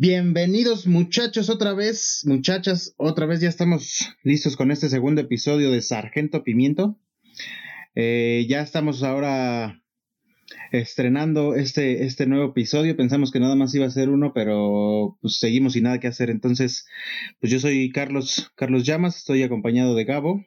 [0.00, 5.82] Bienvenidos muchachos otra vez, muchachas, otra vez ya estamos listos con este segundo episodio de
[5.82, 6.96] Sargento Pimiento.
[7.96, 9.82] Eh, ya estamos ahora
[10.70, 12.96] estrenando este, este nuevo episodio.
[12.96, 16.30] Pensamos que nada más iba a ser uno, pero pues seguimos sin nada que hacer.
[16.30, 16.86] Entonces,
[17.40, 20.44] pues yo soy Carlos, Carlos Llamas, estoy acompañado de Gabo.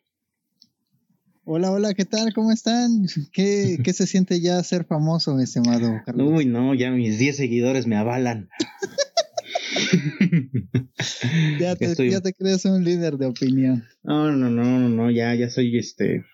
[1.43, 2.33] Hola, hola, ¿qué tal?
[2.33, 3.05] ¿Cómo están?
[3.33, 6.25] ¿Qué, qué se siente ya ser famoso, mi estimado Carlos?
[6.31, 8.47] Uy, no, ya mis 10 seguidores me avalan.
[11.59, 13.83] ya, te, ya te crees un líder de opinión.
[14.03, 16.25] No, no, no, no, no, ya, ya soy este,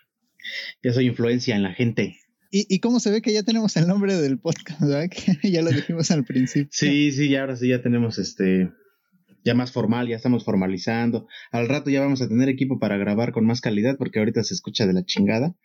[0.84, 2.18] ya soy influencia en la gente.
[2.52, 5.10] ¿Y, ¿Y cómo se ve que ya tenemos el nombre del podcast, verdad?
[5.42, 6.70] Que ya lo dijimos al principio.
[6.72, 8.72] Sí, sí, ya ahora sí ya tenemos este,
[9.44, 11.28] ya más formal, ya estamos formalizando.
[11.52, 14.54] Al rato ya vamos a tener equipo para grabar con más calidad porque ahorita se
[14.54, 15.56] escucha de la chingada,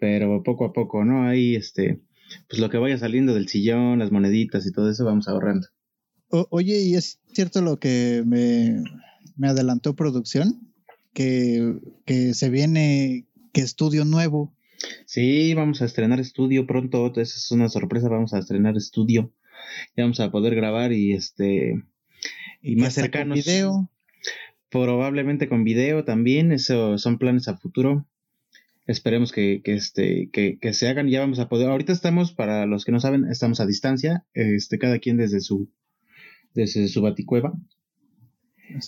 [0.00, 1.26] pero poco a poco, ¿no?
[1.26, 2.00] Ahí este,
[2.48, 5.68] pues lo que vaya saliendo del sillón, las moneditas y todo eso vamos ahorrando
[6.50, 8.82] oye, ¿y es cierto lo que me,
[9.46, 10.72] adelantó producción?
[11.12, 14.52] Que, que, se viene, que estudio nuevo.
[15.06, 19.32] Sí, vamos a estrenar estudio pronto, esa es una sorpresa, vamos a estrenar estudio.
[19.96, 21.82] Ya vamos a poder grabar y este
[22.62, 23.44] y, más cercanos.
[23.44, 23.90] video.
[24.70, 28.06] Probablemente con video también, eso son planes a futuro.
[28.86, 31.70] Esperemos que, que este, que, que, se hagan, ya vamos a poder.
[31.70, 35.70] Ahorita estamos, para los que no saben, estamos a distancia, este, cada quien desde su
[36.54, 37.52] desde su baticueva.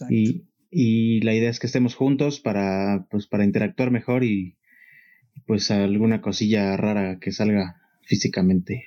[0.09, 4.57] Y, y, la idea es que estemos juntos para, pues, para interactuar mejor y
[5.47, 8.85] pues alguna cosilla rara que salga físicamente.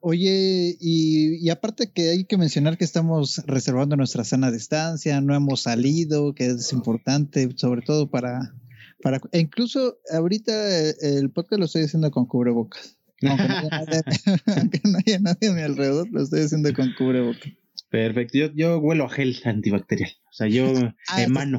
[0.00, 5.34] oye, y, y, aparte que hay que mencionar que estamos reservando nuestra sana distancia, no
[5.34, 8.54] hemos salido, que es importante, sobre todo para,
[9.02, 12.99] para e incluso ahorita el podcast lo estoy haciendo con cubrebocas.
[14.56, 17.52] Aunque no, haya nadie, a mi alrededor, lo estoy haciendo con cubrebocas.
[17.90, 20.10] Perfecto, yo, yo huelo a gel antibacterial.
[20.30, 20.72] O sea, yo
[21.08, 21.58] ah, emano.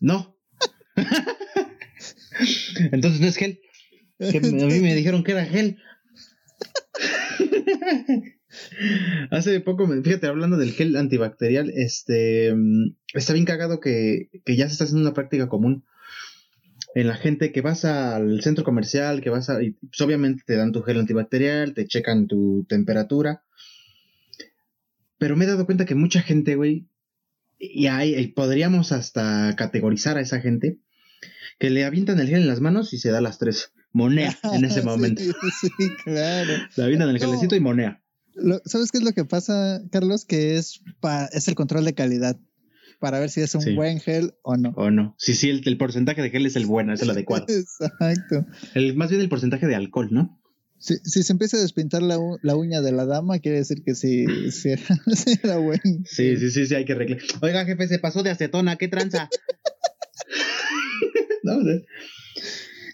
[0.00, 0.36] No.
[2.92, 3.60] Entonces no es gel.
[4.18, 5.78] a mí me dijeron que era gel.
[9.30, 14.66] Hace poco, fíjate, hablando del gel antibacterial, este mm, está bien cagado que, que ya
[14.66, 15.84] se está haciendo una práctica común
[16.96, 20.56] en la gente que vas al centro comercial, que vas a, y pues obviamente te
[20.56, 23.44] dan tu gel antibacterial, te checan tu temperatura.
[25.18, 26.88] Pero me he dado cuenta que mucha gente, güey,
[27.58, 30.78] y ahí podríamos hasta categorizar a esa gente
[31.58, 33.72] que le avientan el gel en las manos y se da las tres.
[33.92, 35.20] Monea en ese momento.
[35.20, 35.68] sí,
[36.02, 36.52] claro.
[36.76, 38.02] Le avientan el gelecito y monea.
[38.64, 40.24] ¿Sabes qué es lo que pasa, Carlos?
[40.24, 40.80] Que es,
[41.32, 42.38] es el control de calidad
[42.98, 44.70] para ver si es un buen gel o no.
[44.76, 45.14] O no.
[45.18, 47.46] Sí, sí, el, porcentaje de gel es el bueno, es el adecuado.
[47.48, 48.46] Exacto.
[48.74, 50.40] El, más bien el porcentaje de alcohol, ¿no?
[50.78, 54.26] Si, si se empieza a despintar la, uña de la dama, quiere decir que sí,
[54.50, 54.70] sí,
[55.42, 55.82] era, bueno.
[56.04, 57.20] Sí, sí, sí, sí, hay que arreglar.
[57.42, 59.28] Oiga, jefe, se pasó de acetona, ¿qué tranza?
[61.42, 61.58] no,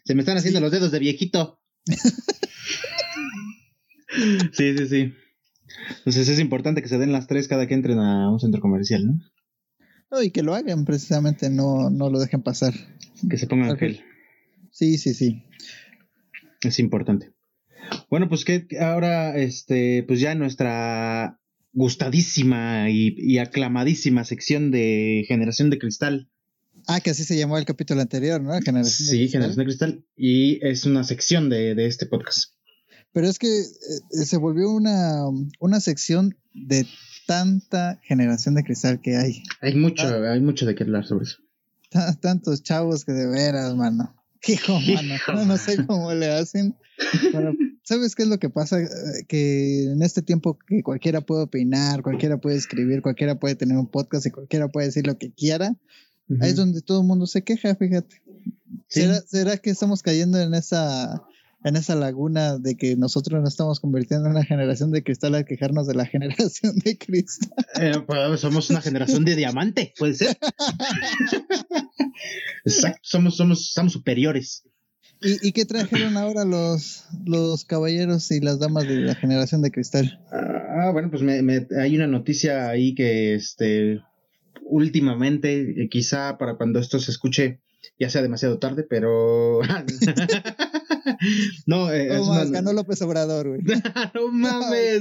[0.05, 1.61] se me están haciendo los dedos de viejito.
[4.53, 5.15] sí, sí, sí.
[5.99, 9.07] Entonces es importante que se den las tres cada que entren a un centro comercial,
[9.07, 9.15] ¿no?
[10.21, 12.75] Y que lo hagan precisamente, no, no lo dejen pasar.
[13.29, 14.01] Que se pongan gel.
[14.71, 15.43] Sí, sí, sí.
[16.63, 17.31] Es importante.
[18.11, 21.39] Bueno, pues que ahora, este, pues ya nuestra
[21.73, 26.29] gustadísima y, aclamadísima sección de Generación de Cristal.
[26.87, 28.53] Ah, que así se llamó el capítulo anterior, ¿no?
[28.61, 30.05] Generación sí, Generación de Cristal.
[30.17, 32.53] Y es una sección de, de este podcast.
[33.13, 35.25] Pero es que eh, se volvió una,
[35.61, 36.87] una sección de
[37.27, 39.43] tanta generación de cristal que hay.
[39.61, 41.39] Hay mucho, hay mucho de qué hablar sobre eso.
[42.21, 44.15] Tantos chavos que de veras, mano.
[44.47, 45.47] Hijo, mano.
[45.47, 46.77] No, sé cómo le hacen.
[47.85, 48.79] ¿Sabes qué es lo que pasa?
[49.29, 53.91] Que en este tiempo que cualquiera puede opinar, cualquiera puede escribir, cualquiera puede tener un
[53.91, 55.77] podcast y cualquiera puede decir lo que quiera,
[56.41, 58.23] ahí es donde todo el mundo se queja, fíjate.
[58.89, 61.23] ¿Será, ¿Será que estamos cayendo en esa
[61.65, 65.45] en esa laguna de que nosotros nos estamos convirtiendo en una generación de cristal al
[65.45, 67.53] quejarnos de la generación de cristal.
[67.81, 70.37] Eh, pues, somos una generación de diamante, puede ser.
[72.65, 74.65] Exacto, somos, somos, estamos superiores.
[75.21, 79.71] ¿Y, ¿Y, qué trajeron ahora los, los caballeros y las damas de la generación de
[79.71, 80.21] cristal?
[80.33, 84.01] Ah, bueno, pues me, me, hay una noticia ahí que este
[84.65, 87.61] últimamente, quizá para cuando esto se escuche
[87.99, 89.61] ya sea demasiado tarde, pero
[91.67, 92.09] no, eh,
[92.51, 93.61] ganó López Obrador, güey.
[94.15, 95.01] no mames,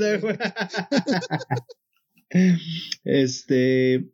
[3.03, 4.06] este.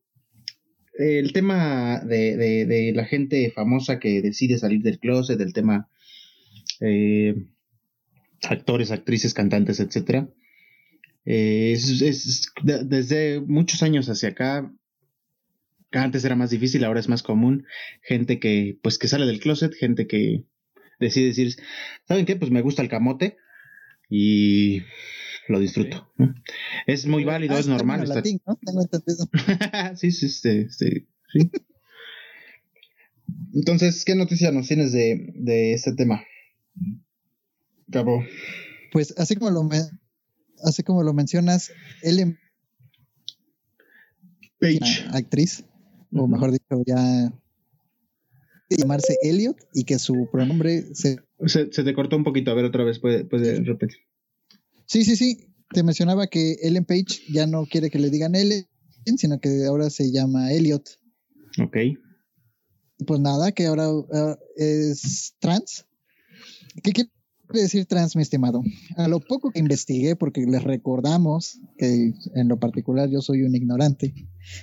[0.99, 5.87] El tema de, la gente famosa que decide salir del closet, del tema
[6.81, 7.35] eh,
[8.41, 10.27] actores, actrices, cantantes, etcétera.
[11.23, 14.73] Eh, es, desde muchos años hacia acá,
[15.91, 17.67] antes era más difícil, ahora es más común,
[18.01, 20.45] gente que pues que sale del closet, gente que
[20.99, 21.55] decide decir,
[22.07, 22.35] ¿saben qué?
[22.35, 23.37] Pues me gusta el camote
[24.09, 24.81] y
[25.47, 26.11] lo disfruto.
[26.85, 28.07] Es muy válido, ah, es normal.
[29.95, 31.07] sí, sí, sí, sí.
[33.53, 36.23] Entonces, ¿qué noticia nos tienes de, de este tema?
[37.91, 38.23] Cabo.
[38.91, 39.69] Pues así como lo
[40.63, 41.71] así como lo mencionas,
[42.01, 42.37] Ellen
[44.59, 45.63] Page, actriz,
[46.11, 47.31] o mejor dicho, ya
[48.75, 51.17] llamarse Elliot y que su pronombre se...
[51.45, 51.65] se...
[51.67, 53.99] te cortó un poquito, a ver otra vez, puede, puede repetir.
[54.85, 55.53] Sí, sí, sí.
[55.69, 58.65] Te mencionaba que Ellen Page ya no quiere que le digan Ellen,
[59.17, 60.87] sino que ahora se llama Elliot.
[61.61, 61.77] Ok.
[63.05, 65.85] Pues nada, que ahora ah, es trans.
[66.83, 67.09] ¿Qué quiere
[67.53, 68.61] decir trans, mi estimado?
[68.97, 73.55] A lo poco que investigué, porque les recordamos que en lo particular yo soy un
[73.55, 74.13] ignorante.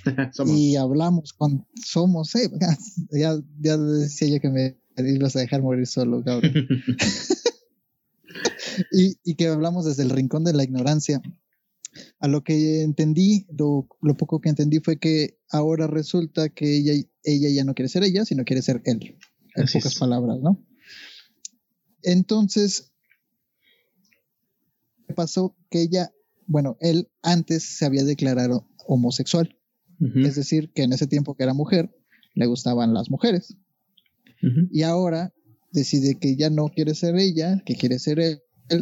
[0.45, 1.65] y hablamos con.
[1.83, 2.49] Somos, eh,
[3.11, 6.53] ya, ya decía yo que me ibas a dejar morir solo, cabrón.
[8.91, 11.21] y, que hablamos desde el rincón de la ignorancia.
[12.19, 13.87] A lo que entendí, lo,
[14.17, 16.93] poco que entendí fue que ahora resulta que ella,
[17.23, 19.17] ella ya no quiere ser ella, sino quiere ser él.
[19.55, 20.61] En pocas palabras, ¿no?
[22.05, 22.93] Entonces,
[25.15, 26.11] pasó que ella,
[26.45, 29.57] bueno, él antes se había declarado homosexual.
[30.15, 31.89] Es decir, que en ese tiempo que era mujer,
[32.33, 33.57] le gustaban las mujeres.
[34.71, 35.33] Y ahora
[35.71, 38.41] decide que ya no quiere ser ella, que quiere ser él,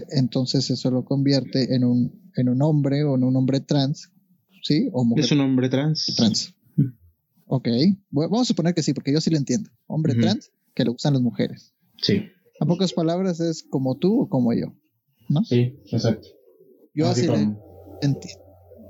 [0.10, 4.12] entonces eso lo convierte en un, en un hombre o en un hombre trans,
[4.64, 4.90] ¿sí?
[4.92, 5.26] O mujer.
[5.26, 6.14] Es un hombre trans.
[6.18, 6.56] Trans.
[7.46, 7.68] Ok,
[8.10, 9.70] vamos a suponer que sí, porque yo sí lo entiendo.
[9.86, 11.74] Hombre trans que le gustan las mujeres.
[12.02, 12.24] Sí.
[12.60, 14.76] A pocas palabras es como tú o como yo,
[15.30, 15.44] ¿no?
[15.44, 16.28] Sí, exacto.
[16.94, 17.26] Yo así,
[18.02, 18.44] entiendo.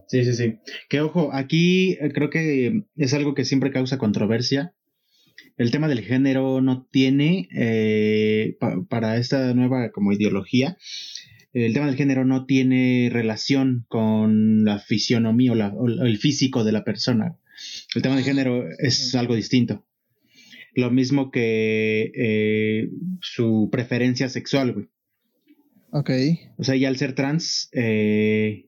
[0.07, 0.59] Sí, sí, sí.
[0.89, 4.75] Que ojo, aquí eh, creo que es algo que siempre causa controversia
[5.57, 8.57] el tema del género no tiene, eh,
[8.89, 10.77] para esta nueva como ideología,
[11.53, 16.83] el tema del género no tiene relación con la fisionomía o, el físico de la
[16.83, 17.37] persona.
[17.93, 19.85] El tema del género es algo distinto.
[20.75, 22.89] Lo mismo que eh,
[23.21, 24.87] su preferencia sexual, güey.
[25.91, 26.09] Ok.
[26.57, 28.65] O sea, ya al ser trans, eh,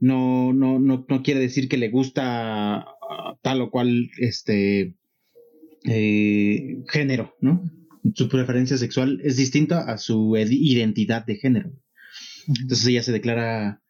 [0.00, 2.84] no, no, no, no, quiere decir que le gusta
[3.42, 4.94] tal o cual este
[5.84, 7.62] eh, género, ¿no?
[8.14, 11.72] Su preferencia sexual es distinta a su identidad de género.
[12.48, 13.80] Entonces ella se declara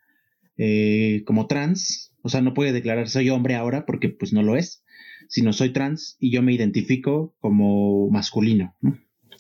[0.59, 4.57] eh, como trans, o sea, no puede declarar soy hombre ahora porque pues no lo
[4.57, 4.83] es,
[5.29, 8.75] sino soy trans y yo me identifico como masculino.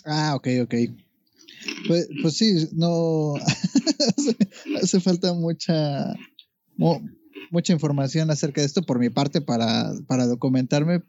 [0.04, 0.74] Ah, ok, ok.
[1.88, 3.34] Pues, pues sí, no
[4.82, 6.14] hace, falta mucha
[7.50, 11.02] mucha información acerca de esto por mi parte para, para documentarme,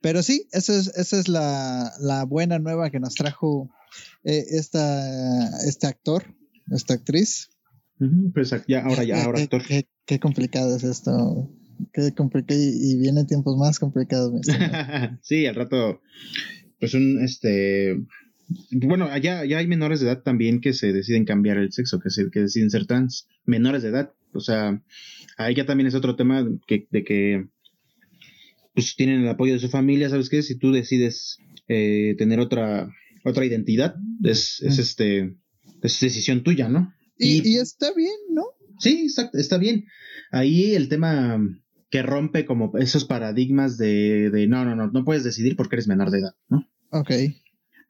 [0.00, 3.70] pero sí, esa es, esa es la, la buena nueva que nos trajo
[4.24, 6.34] eh, esta, este actor,
[6.70, 7.50] esta actriz.
[8.32, 9.62] pues ya, ahora ya, ahora actor.
[10.06, 11.50] Qué, complicado es esto.
[11.92, 14.32] Qué complicado y, vienen tiempos más complicados.
[15.22, 16.00] sí, al rato,
[16.78, 17.96] pues un, este,
[18.70, 22.10] bueno, allá ya hay menores de edad también que se deciden cambiar el sexo, que,
[22.10, 24.12] se, que deciden ser trans, menores de edad.
[24.32, 24.82] O sea,
[25.36, 27.46] ahí ya también es otro tema que, de que
[28.74, 30.42] pues tienen el apoyo de su familia, ¿sabes qué?
[30.42, 32.90] Si tú decides eh, tener otra,
[33.24, 35.36] otra identidad, es, es este,
[35.82, 36.92] es decisión tuya, ¿no?
[37.18, 38.44] Y, está bien, ¿no?
[38.78, 39.86] Sí, exacto, está bien.
[40.30, 41.38] Ahí el tema
[41.90, 45.88] que rompe como esos paradigmas de, de no, no, no, no puedes decidir porque eres
[45.88, 46.68] menor de edad, ¿no?
[46.90, 47.10] Ok.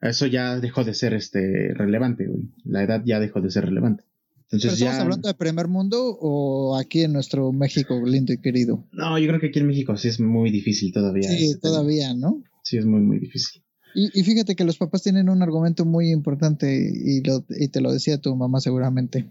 [0.00, 2.48] Eso ya dejó de ser este relevante, güey.
[2.64, 4.04] La edad ya dejó de ser relevante.
[4.44, 8.88] Entonces ¿Estamos hablando de primer mundo o aquí en nuestro México lindo y querido?
[8.90, 11.28] No, yo creo que aquí en México sí es muy difícil todavía.
[11.28, 12.42] Sí, este todavía, ¿no?
[12.64, 13.62] Sí, es muy, muy difícil.
[13.94, 17.92] Y, fíjate que los papás tienen un argumento muy importante y, lo, y te lo
[17.92, 19.30] decía tu mamá seguramente.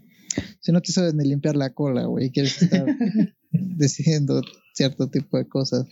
[0.60, 2.86] Si no te sabes ni limpiar la cola, güey, quieres estar
[3.50, 4.42] diciendo
[4.74, 5.86] cierto tipo de cosas.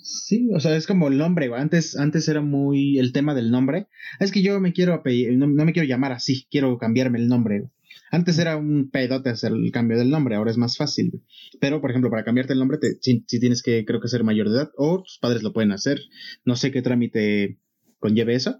[0.00, 1.60] Sí, o sea, es como el nombre, güey.
[1.60, 3.88] Antes, antes era muy el tema del nombre.
[4.20, 5.02] Es que yo me quiero
[5.36, 7.70] no, no me quiero llamar así, quiero cambiarme el nombre.
[8.10, 11.22] Antes era un pedote hacer el cambio del nombre, ahora es más fácil.
[11.60, 14.48] Pero, por ejemplo, para cambiarte el nombre, te, si, tienes que, creo que ser mayor
[14.48, 16.00] de edad, o tus padres lo pueden hacer.
[16.44, 17.58] No sé qué trámite
[17.98, 18.58] conlleve eso.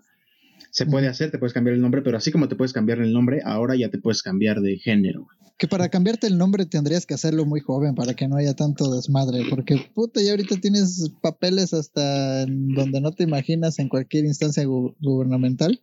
[0.71, 3.13] Se puede hacer, te puedes cambiar el nombre, pero así como te puedes cambiar el
[3.13, 5.27] nombre, ahora ya te puedes cambiar de género.
[5.57, 8.95] Que para cambiarte el nombre tendrías que hacerlo muy joven para que no haya tanto
[8.95, 14.65] desmadre, porque puta, ya ahorita tienes papeles hasta donde no te imaginas en cualquier instancia
[14.65, 15.81] gubernamental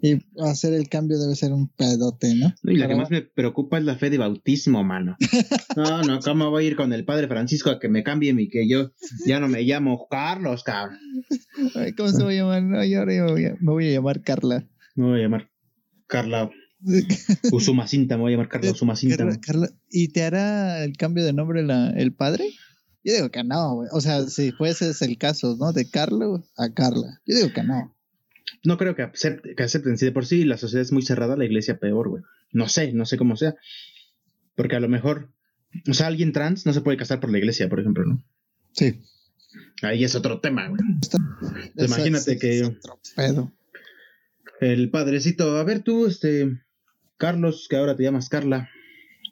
[0.00, 2.54] Y hacer el cambio debe ser un pedote, ¿no?
[2.64, 5.16] Y la que más me preocupa es la fe de bautismo, mano.
[5.76, 8.48] No, no, ¿cómo voy a ir con el padre Francisco a que me cambie y
[8.48, 8.90] que yo
[9.26, 10.98] ya no me llamo Carlos, cabrón?
[11.96, 12.62] ¿Cómo se va a llamar?
[12.62, 13.12] No, yo ahora
[13.60, 14.66] me voy a llamar Carla.
[14.94, 15.50] Me voy a llamar
[16.06, 16.50] Carla.
[17.52, 19.26] Usumacinta, me voy a llamar Carla Usumacinta.
[19.90, 22.50] ¿Y te hará el cambio de nombre la, el padre?
[23.04, 23.88] Yo digo que no, güey.
[23.92, 25.72] O sea, si fuese el caso, ¿no?
[25.72, 27.20] De Carlos a Carla.
[27.26, 27.94] Yo digo que no.
[28.64, 29.10] No creo que,
[29.56, 29.98] que acepten.
[29.98, 32.22] Si de por sí la sociedad es muy cerrada, la iglesia peor, güey.
[32.52, 33.54] No sé, no sé cómo sea.
[34.54, 35.32] Porque a lo mejor,
[35.88, 38.24] o sea, alguien trans no se puede casar por la iglesia, por ejemplo, ¿no?
[38.72, 39.00] Sí.
[39.82, 40.80] Ahí es otro tema, güey.
[41.76, 42.64] Imagínate que.
[42.64, 43.52] otro pedo.
[44.60, 46.60] El padrecito, a ver tú, este.
[47.16, 48.68] Carlos, que ahora te llamas Carla.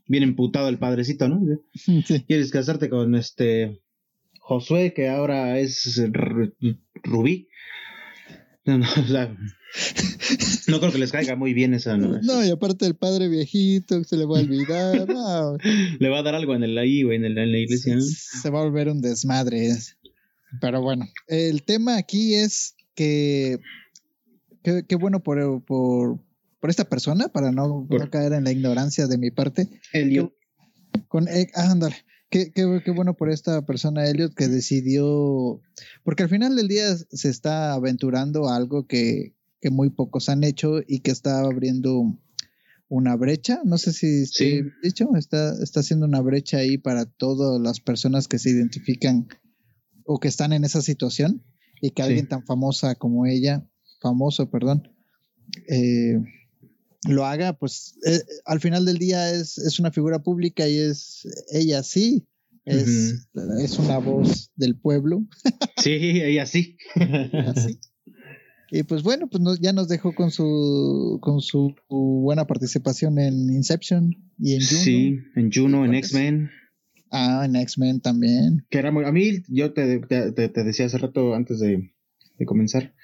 [0.08, 1.40] Bien emputado el padrecito, ¿no?
[1.74, 2.24] Sí.
[2.26, 3.82] ¿Quieres casarte con este.
[4.40, 6.00] Josué, que ahora es
[7.02, 7.48] Rubí?
[8.64, 8.86] No, no,
[10.68, 11.96] no creo que les caiga muy bien esa.
[11.96, 15.06] No, no y aparte el padre viejito, se le va a olvidar.
[16.00, 18.00] le va a dar algo en el ahí, güey, en, en, la iglesia.
[18.00, 19.68] Se, va a volver un desmadre.
[20.60, 23.58] Pero bueno, el tema aquí es que.
[24.62, 26.18] Qué bueno por, por,
[26.58, 29.68] por, esta persona, para no, no, caer en la ignorancia de mi parte.
[29.92, 30.32] Elliot.
[31.06, 31.94] Con, eh, ah, ándale.
[32.30, 35.60] Qué, qué, qué, bueno por esta persona, Elliot, que decidió,
[36.02, 40.80] porque al final del día se está aventurando algo que, que muy pocos han hecho
[40.84, 42.18] y que está abriendo
[42.88, 44.62] una brecha, no sé si sí.
[44.82, 49.28] dicho, está, está haciendo una brecha ahí para todas las personas que se identifican
[50.06, 51.42] o que están en esa situación
[51.80, 53.66] y que alguien tan famosa como ella,
[54.00, 54.88] famoso, perdón,
[55.68, 56.18] eh,
[57.08, 61.26] lo haga, pues eh, al final del día es, es, una figura pública y es
[61.52, 62.26] ella sí,
[62.64, 63.28] es,
[63.60, 65.24] es una voz del pueblo.
[65.76, 66.76] sí, ella sí.
[68.70, 74.16] Y pues bueno, pues ya nos dejó con su con su buena participación en Inception
[74.38, 74.80] y en Juno.
[74.80, 76.50] Sí, en Juno, en X-Men.
[77.10, 78.64] Ah, en X-Men también.
[78.70, 81.92] Que era muy, a mí, yo te, te, te decía hace rato antes de,
[82.38, 82.94] de comenzar,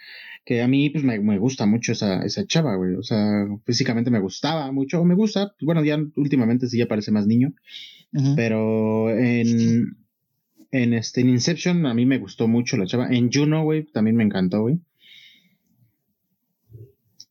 [0.45, 2.95] que a mí pues me, me, gusta mucho esa, esa chava, güey.
[2.95, 5.55] O sea, físicamente me gustaba mucho, me gusta.
[5.61, 7.55] Bueno, ya últimamente sí ya parece más niño.
[8.37, 9.97] Pero en,
[10.71, 13.09] en, este, en Inception a mí me gustó mucho la chava.
[13.09, 14.81] En Juno, güey, también me encantó, güey.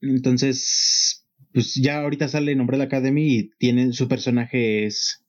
[0.00, 5.21] Entonces, pues ya ahorita sale en la Academy y tiene, su personaje es,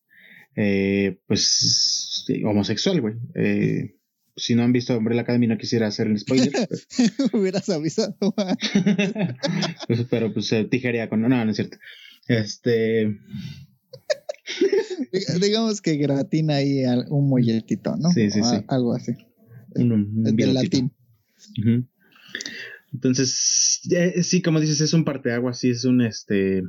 [0.56, 3.16] eh, pues, homosexual, güey.
[3.36, 3.96] Eh,
[4.36, 6.52] si no han visto Umbrella Academy no quisiera hacer el spoiler.
[7.34, 8.16] Hubieras avisado.
[9.88, 11.22] pues, pero pues eh, tijería con...
[11.22, 11.78] No, no es cierto.
[12.28, 13.20] Este...
[15.42, 18.10] Digamos que gratina ahí un molletito, ¿no?
[18.12, 18.58] Sí, sí, sí.
[18.68, 19.14] Algo así.
[19.76, 20.92] Un, Del latín.
[22.92, 23.82] Entonces,
[24.24, 26.64] sí, como dices, es un parteaguas, sí es un, este,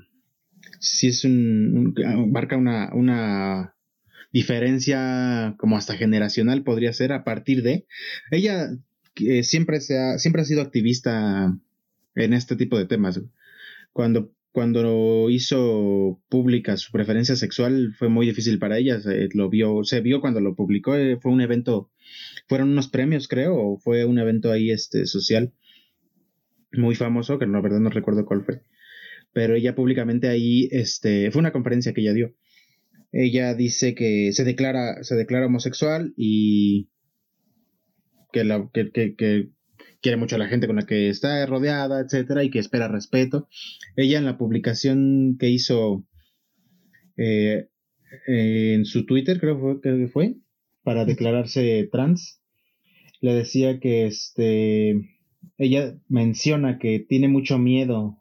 [0.78, 1.94] sí es un,
[2.30, 3.73] marca una, una
[4.34, 7.86] diferencia como hasta generacional podría ser a partir de
[8.32, 8.68] ella
[9.42, 11.56] siempre se ha, siempre ha sido activista
[12.16, 13.22] en este tipo de temas.
[13.92, 19.82] Cuando cuando hizo pública su preferencia sexual fue muy difícil para ella, se, lo vio,
[19.82, 21.90] se vio cuando lo publicó, eh, fue un evento,
[22.46, 25.52] fueron unos premios creo, o fue un evento ahí este social
[26.72, 28.62] muy famoso, que la verdad no recuerdo cuál fue,
[29.32, 32.34] pero ella públicamente ahí, este, fue una conferencia que ella dio
[33.14, 36.88] ella dice que se declara, se declara homosexual y
[38.32, 39.50] que, la, que, que,
[40.02, 43.48] quiere mucho a la gente con la que está rodeada, etcétera, y que espera respeto.
[43.96, 46.04] Ella en la publicación que hizo
[47.16, 47.68] eh,
[48.26, 50.34] en su Twitter, creo que fue,
[50.82, 52.42] para declararse trans,
[53.20, 55.14] le decía que este
[55.56, 58.18] ella menciona que tiene mucho miedo,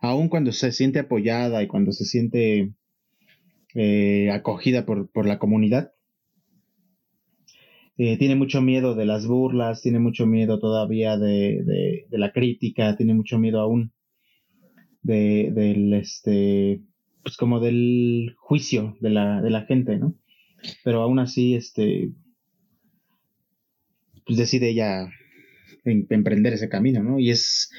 [0.00, 2.74] aun cuando se siente apoyada y cuando se siente
[3.74, 5.92] eh, acogida por, por, la comunidad.
[7.96, 12.96] Eh, tiene mucho miedo de las burlas, tiene mucho miedo todavía de, de, la crítica,
[12.96, 13.92] tiene mucho miedo aún
[15.02, 16.80] de, del, este,
[17.22, 20.14] pues como del juicio de la, de la gente, ¿no?
[20.84, 22.12] Pero aún así, este,
[24.24, 25.08] pues decide ella
[25.84, 27.18] emprender ese camino, ¿no?
[27.18, 27.70] Y es,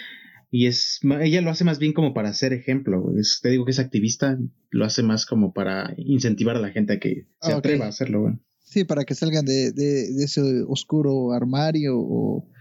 [0.52, 3.04] y es, ella lo hace más bien como para ser ejemplo.
[3.42, 4.38] te digo que es activista,
[4.72, 8.22] lo hace más como para incentivar a la gente a que se atreva a hacerlo.
[8.22, 8.34] Güey.
[8.60, 12.52] Sí, para que salgan de, de, ese oscuro armario o...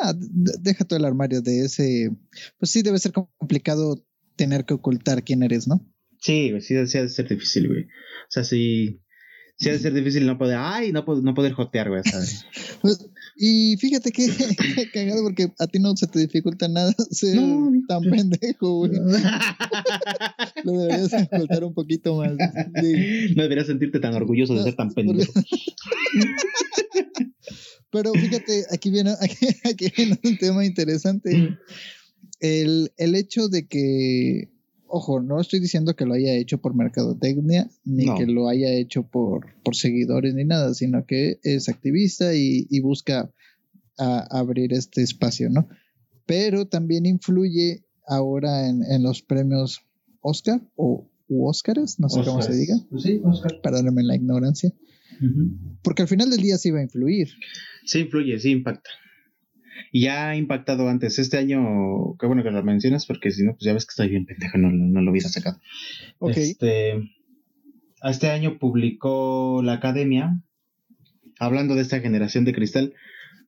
[0.00, 2.10] Ah, deja todo el armario de ese...
[2.58, 4.04] Pues sí, debe ser complicado
[4.36, 5.86] tener que ocultar quién eres, ¿no?
[6.20, 7.82] Sí, sí, debe ser difícil, güey.
[7.84, 9.01] O sea, si,
[9.62, 12.44] sí ha de ser difícil no poder, ay, no, no poder jotear, güey, ¿sabes?
[12.82, 14.26] Pues, y fíjate que
[14.92, 17.38] cagado porque a ti no se te dificulta nada ser
[17.86, 18.92] tan pendejo, güey.
[20.64, 22.32] Lo deberías dificultar un poquito más.
[22.32, 25.32] No deberías sentirte tan orgulloso de ser tan pendejo.
[27.90, 31.56] Pero fíjate, aquí viene, aquí, viene un tema interesante.
[32.40, 34.51] El, el hecho de que
[34.94, 39.04] ojo, no estoy diciendo que lo haya hecho por mercadotecnia, ni que lo haya hecho
[39.04, 43.32] por, por seguidores, ni nada, sino que es activista y, busca
[43.96, 45.66] abrir este espacio, ¿no?
[46.26, 49.80] Pero también influye ahora en, los premios
[50.20, 52.76] Oscar o u Oscars, no sé cómo se diga.
[52.90, 53.60] Pues sí, Oscar.
[53.62, 54.74] La ignorancia.
[55.82, 57.28] Porque al final del día sí va a influir.
[57.86, 58.90] Sí influye, sí impacta.
[59.90, 61.18] Y ya ha impactado antes.
[61.18, 64.08] Este año, qué bueno que lo mencionas, porque si no, pues ya ves que estoy
[64.08, 65.60] bien pendejo, no, no lo hubiera sacado.
[66.28, 66.94] Este,
[68.02, 70.40] este año publicó la academia,
[71.38, 72.94] hablando de esta generación de cristal.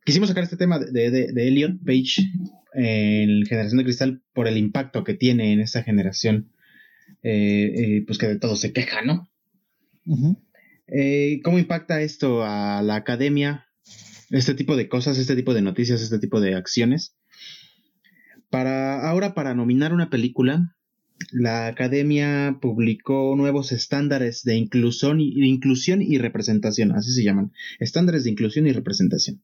[0.04, 2.30] Quisimos sacar este tema de, de, Elliot Page
[2.74, 6.50] en Generación de Cristal por el impacto que tiene en esta generación,
[7.22, 9.30] eh, eh, pues que de todo se queja, ¿no?
[10.88, 13.66] Eh, ¿Cómo impacta esto a la academia?
[14.38, 17.14] Este tipo de cosas, este tipo de noticias, este tipo de acciones.
[18.50, 20.74] Para ahora, para nominar una película,
[21.30, 27.52] la Academia publicó nuevos estándares de inclusión y, de inclusión y representación, así se llaman,
[27.78, 29.42] estándares de inclusión y representación.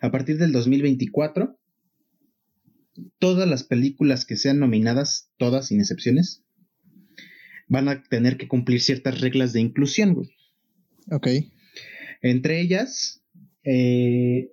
[0.00, 1.56] A partir del 2024,
[3.20, 6.42] todas las películas que sean nominadas, todas sin excepciones,
[7.68, 10.30] van a tener que cumplir ciertas reglas de inclusión, güey.
[11.10, 11.28] Ok.
[12.20, 13.17] Entre ellas,
[13.70, 14.50] eh,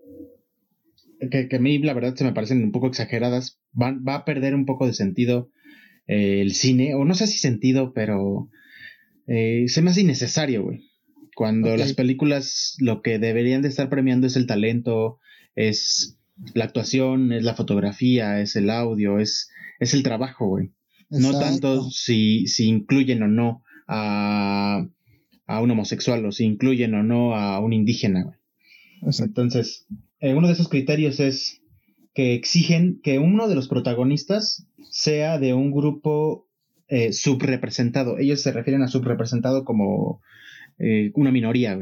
[1.31, 4.65] que, a mí la verdad se me parecen un poco exageradas, va a perder un
[4.65, 5.49] poco de sentido
[6.07, 8.49] eh, el cine, o no sé si sentido, pero
[9.27, 10.83] eh, se me hace innecesario, güey.
[11.35, 15.19] Cuando las películas lo que deberían de estar premiando es el talento,
[15.55, 16.17] es
[16.53, 20.71] la actuación, es la fotografía, es el audio, es, es el trabajo, güey.
[21.09, 24.87] No tanto si, si incluyen o no a,
[25.45, 28.37] a un homosexual o si incluyen o no a un indígena, güey.
[29.19, 29.87] Entonces,
[30.19, 31.61] eh, uno de esos criterios es
[32.13, 36.47] que exigen que uno de los protagonistas sea de un grupo
[36.87, 38.17] eh, subrepresentado.
[38.17, 40.21] Ellos se refieren a subrepresentado como
[40.79, 41.77] eh, una minoría,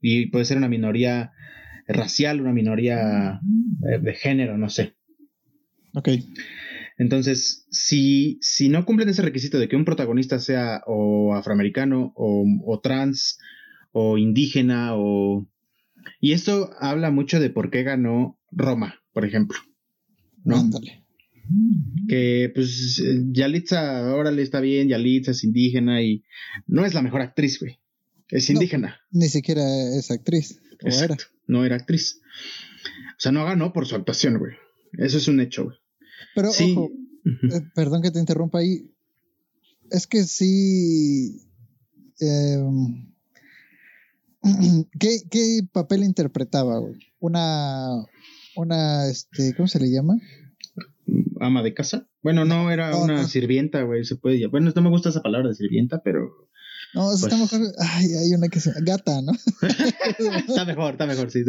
[0.00, 1.32] Y puede ser una minoría
[1.86, 3.40] racial, una minoría
[3.80, 4.94] de género, no sé.
[5.94, 6.08] Ok.
[6.96, 12.44] Entonces, si, si no cumplen ese requisito de que un protagonista sea o afroamericano o,
[12.64, 13.38] o trans
[13.92, 15.46] o indígena o
[16.20, 19.58] y esto habla mucho de por qué ganó Roma, por ejemplo.
[20.44, 20.56] ¿no?
[20.56, 21.04] Ándale.
[22.08, 26.24] Que pues Yalitza, ahora le está bien, Yalitza es indígena y
[26.66, 27.78] no es la mejor actriz, güey.
[28.28, 29.00] Es indígena.
[29.10, 29.62] ni siquiera
[29.96, 30.60] es actriz.
[30.80, 31.16] era.
[31.46, 32.20] No era actriz.
[33.10, 34.54] O sea, no ganó por su actuación, güey.
[34.92, 35.76] Eso es un hecho, güey.
[36.34, 36.90] Pero ojo,
[37.24, 38.90] eh, perdón que te interrumpa ahí.
[39.90, 41.42] Es que sí.
[42.20, 42.58] Eh,
[45.00, 46.98] ¿Qué, papel interpretaba, güey?
[47.18, 48.04] Una,
[48.56, 50.20] una, este, ¿cómo se le llama?
[51.40, 52.08] Ama de casa.
[52.22, 55.54] Bueno, no, era una sirvienta, güey, se puede Bueno, no me gusta esa palabra de
[55.54, 56.48] sirvienta, pero...
[56.94, 57.72] No, está pues mejor.
[57.80, 58.72] Ay, hay una que se.
[58.82, 59.32] Gata, ¿no?
[60.48, 61.42] está mejor, está mejor, sí.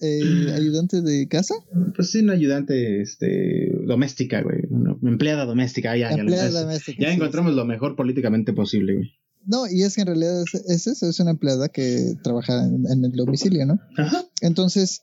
[0.00, 1.54] Eh, ¿Ayudante de casa?
[1.96, 4.58] Pues sí, una ayudante este, doméstica, güey.
[4.68, 5.96] Una empleada doméstica.
[5.96, 7.02] Ya, empleada ya, doméstica.
[7.02, 9.12] Ya encontramos lo mejor políticamente posible, güey.
[9.44, 13.12] No, y es que en realidad es, eso, es una empleada que trabaja en, el
[13.12, 13.80] domicilio, ¿no?
[13.96, 14.24] Ajá.
[14.40, 15.02] Entonces,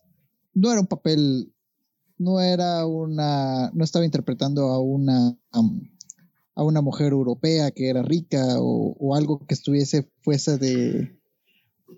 [0.54, 1.54] no era un papel,
[2.18, 8.58] no era una, no estaba interpretando a una, a una mujer europea que era rica
[8.60, 11.20] o, algo que estuviese fuese de,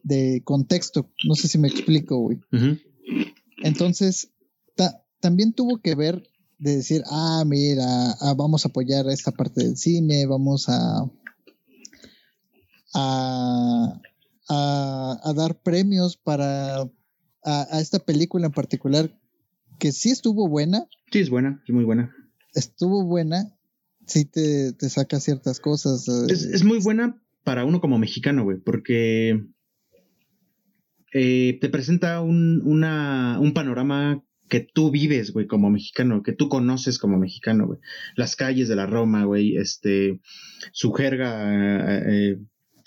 [0.04, 1.12] de contexto.
[1.28, 2.40] No sé si me explico, güey.
[3.64, 4.30] Entonces,
[5.20, 6.24] también tuvo que ver
[6.60, 11.10] de decir, ah, mira, ah, vamos a apoyar esta parte del cine, vamos a
[12.94, 14.02] a,
[14.50, 16.82] a, dar premios para
[17.44, 19.18] a, esta película en particular,
[19.80, 20.88] que sí estuvo buena.
[21.12, 22.16] Sí, es buena, es muy buena.
[22.54, 23.56] Estuvo buena,
[24.06, 26.08] sí te, saca ciertas cosas.
[26.08, 29.44] Eh, es, muy buena para uno como mexicano, güey, porque
[31.14, 36.50] eh, te presenta un, una, un panorama que tú vives, güey, como mexicano, que tú
[36.50, 37.80] conoces como mexicano, güey.
[38.18, 40.20] Las calles de la Roma, güey, este,
[40.74, 42.38] su jerga eh,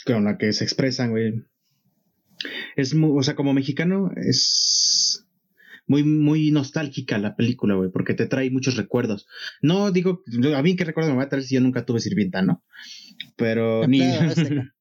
[0.05, 1.43] con la que se expresan, güey.
[2.77, 5.25] Es muy, o sea, como mexicano es
[5.87, 9.27] muy, muy nostálgica la película, güey, porque te trae muchos recuerdos.
[9.61, 10.23] No digo,
[10.57, 12.63] a mí qué recuerdo me va a traer si yo nunca tuve sirvienta, ¿no?
[13.37, 14.01] Pero ni...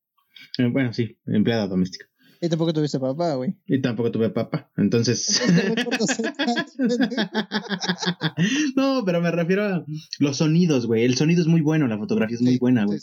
[0.60, 2.06] Eh, bueno, sí, empleada doméstica.
[2.40, 3.56] Y tampoco tuviste papá, güey.
[3.66, 4.70] Y tampoco tuve papá.
[4.76, 5.42] Entonces.
[8.76, 9.86] no, pero me refiero a
[10.20, 11.06] los sonidos, güey.
[11.06, 13.00] El sonido es muy bueno, la fotografía es muy buena, güey.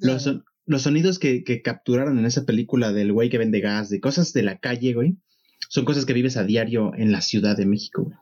[0.00, 0.28] los,
[0.66, 4.32] los, sonidos que, que, capturaron en esa película del güey que vende gas, de cosas
[4.32, 5.16] de la calle, güey,
[5.68, 8.16] son cosas que vives a diario en la Ciudad de México, güey.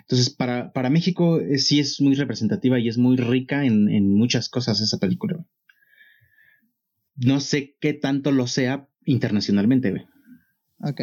[0.00, 4.12] Entonces, para, para México eh, sí es muy representativa y es muy rica en, en
[4.12, 5.34] muchas cosas esa película.
[5.34, 5.46] Güey.
[7.16, 10.02] No sé qué tanto lo sea internacionalmente, güey.
[10.80, 11.00] Ok.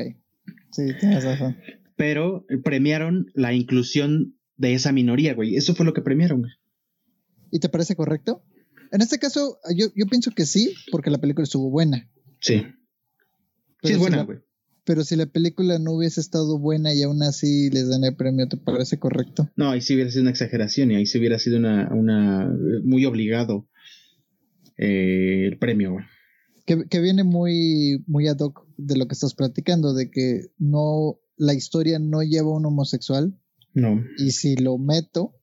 [0.71, 1.57] Sí, tienes razón.
[1.95, 5.55] Pero premiaron la inclusión de esa minoría, güey.
[5.55, 6.51] Eso fue lo que premiaron, güey.
[7.51, 8.43] ¿Y te parece correcto?
[8.93, 12.10] En este caso, yo, yo pienso que sí, porque la película estuvo buena.
[12.39, 12.63] Sí.
[13.84, 14.39] sí, es buena, güey.
[14.86, 18.47] pero si la película no hubiese estado buena y aún así les dan el premio,
[18.47, 19.49] ¿te parece correcto?
[19.58, 22.49] No, ahí sí hubiera sido una exageración y ahí sí hubiera sido una, una
[22.86, 23.67] muy obligado
[24.77, 26.06] eh, el premio, güey
[26.65, 31.53] que, viene muy, muy ad hoc de lo que estás platicando, de que no, la
[31.53, 33.38] historia no lleva a un homosexual.
[33.73, 34.03] No.
[34.17, 35.36] Y si lo meto.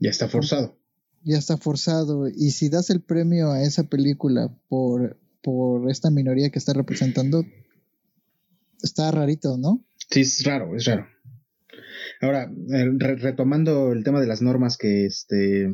[0.00, 0.78] Ya está forzado.
[1.24, 2.28] Ya está forzado.
[2.28, 7.44] Y si das el premio a esa película por, por esta minoría que está representando,
[8.82, 9.84] está rarito, ¿no?
[10.10, 11.06] Sí, es raro, es raro.
[12.20, 12.52] Ahora,
[12.98, 15.72] retomando el tema de las normas que este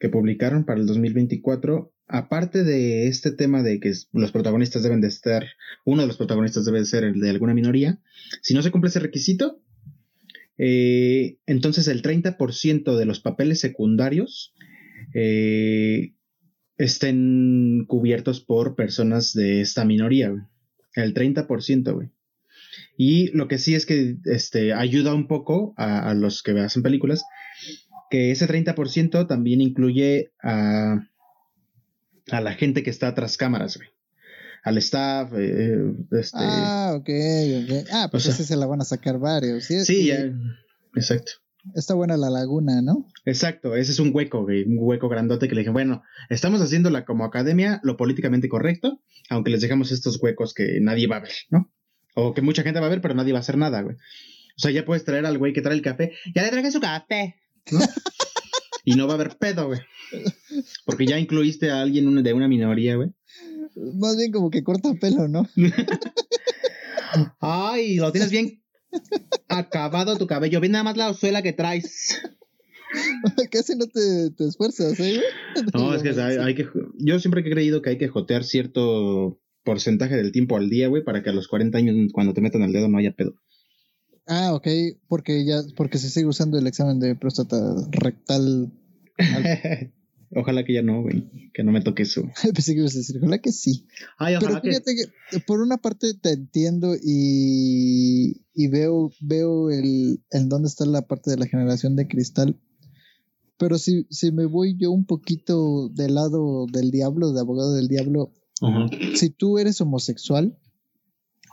[0.00, 5.08] que publicaron para el 2024, aparte de este tema de que los protagonistas deben de
[5.08, 5.44] estar,
[5.84, 8.00] uno de los protagonistas debe ser el de alguna minoría,
[8.40, 9.60] si no se cumple ese requisito,
[10.62, 14.54] eh, entonces el 30% de los papeles secundarios
[15.14, 16.14] eh,
[16.76, 20.32] estén cubiertos por personas de esta minoría,
[20.94, 22.10] El 30%, güey.
[22.96, 27.24] Y lo que sí es que este, ayuda un poco a, los que hacen películas,
[28.10, 31.00] que ese 30% también incluye a
[32.30, 33.88] a la gente que está tras cámaras, güey.
[34.62, 36.38] Al staff, eh, este...
[36.38, 37.88] Ah, ok, ok.
[37.92, 39.64] Ah, pues ese se la van a sacar varios.
[39.64, 40.32] Sí, sí ya,
[40.94, 41.32] exacto.
[41.74, 43.06] Está buena la laguna, ¿no?
[43.26, 47.04] Exacto, ese es un hueco, güey, un hueco grandote que le dije, bueno, estamos haciéndola
[47.04, 51.32] como academia lo políticamente correcto, aunque les dejamos estos huecos que nadie va a ver,
[51.50, 51.70] ¿no?
[52.14, 53.96] O que mucha gente va a ver, pero nadie va a hacer nada, güey.
[53.96, 56.80] O sea, ya puedes traer al güey que trae el café, ya le traje su
[56.80, 57.36] café,
[57.70, 57.80] ¿no?
[58.84, 59.80] y no va a haber pedo, güey.
[60.84, 63.10] Porque ya incluiste a alguien de una minoría, güey.
[63.76, 65.48] Más bien como que corta pelo, ¿no?
[67.40, 68.60] Ay, lo tienes bien
[69.48, 70.60] acabado tu cabello.
[70.60, 72.20] Ven nada más la suela que traes.
[73.50, 75.20] Casi no te, te esfuerzas, ¿eh?
[75.74, 76.66] No, es que hay, que.
[76.98, 81.04] Yo siempre he creído que hay que jotear cierto porcentaje del tiempo al día, güey,
[81.04, 83.34] para que a los 40 años, cuando te metan el dedo, no haya pedo.
[84.26, 84.66] Ah, ok,
[85.08, 88.72] porque ya, porque se sigue usando el examen de próstata rectal.
[90.34, 92.22] ojalá que ya no, güey, que no me toque eso.
[92.54, 93.86] Pensé que ibas a decir, ojalá que sí.
[94.18, 95.40] Pero fíjate que...
[95.40, 101.30] por una parte te entiendo y, y veo, veo el, en dónde está la parte
[101.30, 102.60] de la generación de cristal.
[103.58, 107.88] Pero si, si me voy yo un poquito del lado del diablo, de abogado del
[107.88, 108.32] diablo,
[109.14, 110.58] si tú eres homosexual,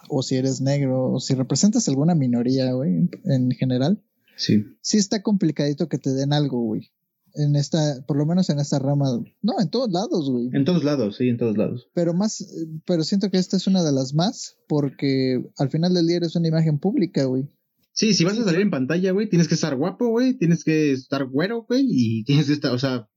[0.09, 4.01] o si eres negro, o si representas alguna minoría, güey, en general.
[4.37, 4.63] Sí.
[4.81, 6.91] Sí está complicadito que te den algo, güey.
[7.37, 9.05] En esta, por lo menos en esta rama.
[9.41, 10.49] No, en todos lados, güey.
[10.53, 11.87] En todos lados, sí, en todos lados.
[11.93, 12.45] Pero más,
[12.85, 16.35] pero siento que esta es una de las más, porque al final del día eres
[16.35, 17.47] una imagen pública, güey.
[17.93, 20.91] Sí, si vas a salir en pantalla, güey, tienes que estar guapo, güey, tienes que
[20.91, 23.09] estar güero, güey, y tienes que estar, o sea,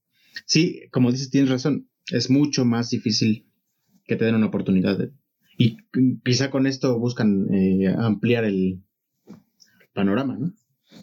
[0.46, 3.46] sí, como dices, tienes razón, es mucho más difícil
[4.06, 5.12] que te den una oportunidad de,
[5.58, 5.76] y
[6.24, 8.82] quizá con esto buscan eh, ampliar el
[9.92, 10.54] panorama, ¿no?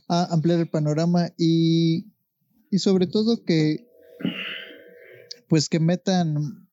[0.09, 2.07] Ah, ampliar el panorama y,
[2.71, 3.87] y sobre todo que,
[5.47, 6.67] pues que metan,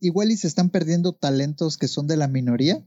[0.00, 2.84] igual y se están perdiendo talentos que son de la minoría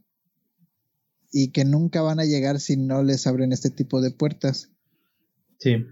[1.31, 4.69] y que nunca van a llegar si no les abren este tipo de puertas.
[5.59, 5.85] Sí.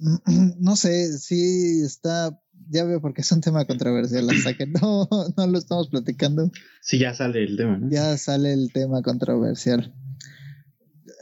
[0.60, 5.46] No sé, sí está ya veo porque es un tema controversial, hasta que no, no
[5.46, 6.50] lo estamos platicando.
[6.80, 7.90] Sí, ya sale el tema, ¿no?
[7.90, 9.94] Ya sale el tema controversial.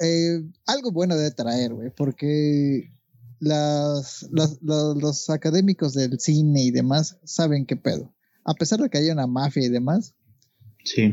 [0.01, 2.93] Eh, algo bueno debe traer, güey, porque
[3.39, 8.15] las, los académicos del cine y demás saben qué pedo.
[8.45, 10.15] A pesar de que haya una mafia y demás.
[10.85, 11.13] Sí.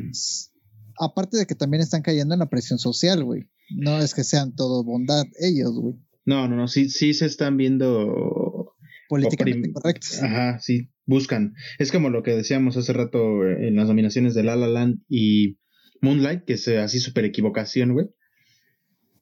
[0.99, 3.49] Aparte de que también están cayendo en la presión social, güey.
[3.75, 5.95] No es que sean todo bondad ellos, güey.
[6.25, 8.75] No, no, no, sí, sí se están viendo
[9.09, 10.21] políticamente correctos.
[10.21, 11.53] Ajá, sí, buscan.
[11.79, 15.01] Es como lo que decíamos hace rato eh, en las nominaciones de La La Land
[15.09, 15.57] y
[16.01, 18.07] Moonlight, que es así super equivocación, güey.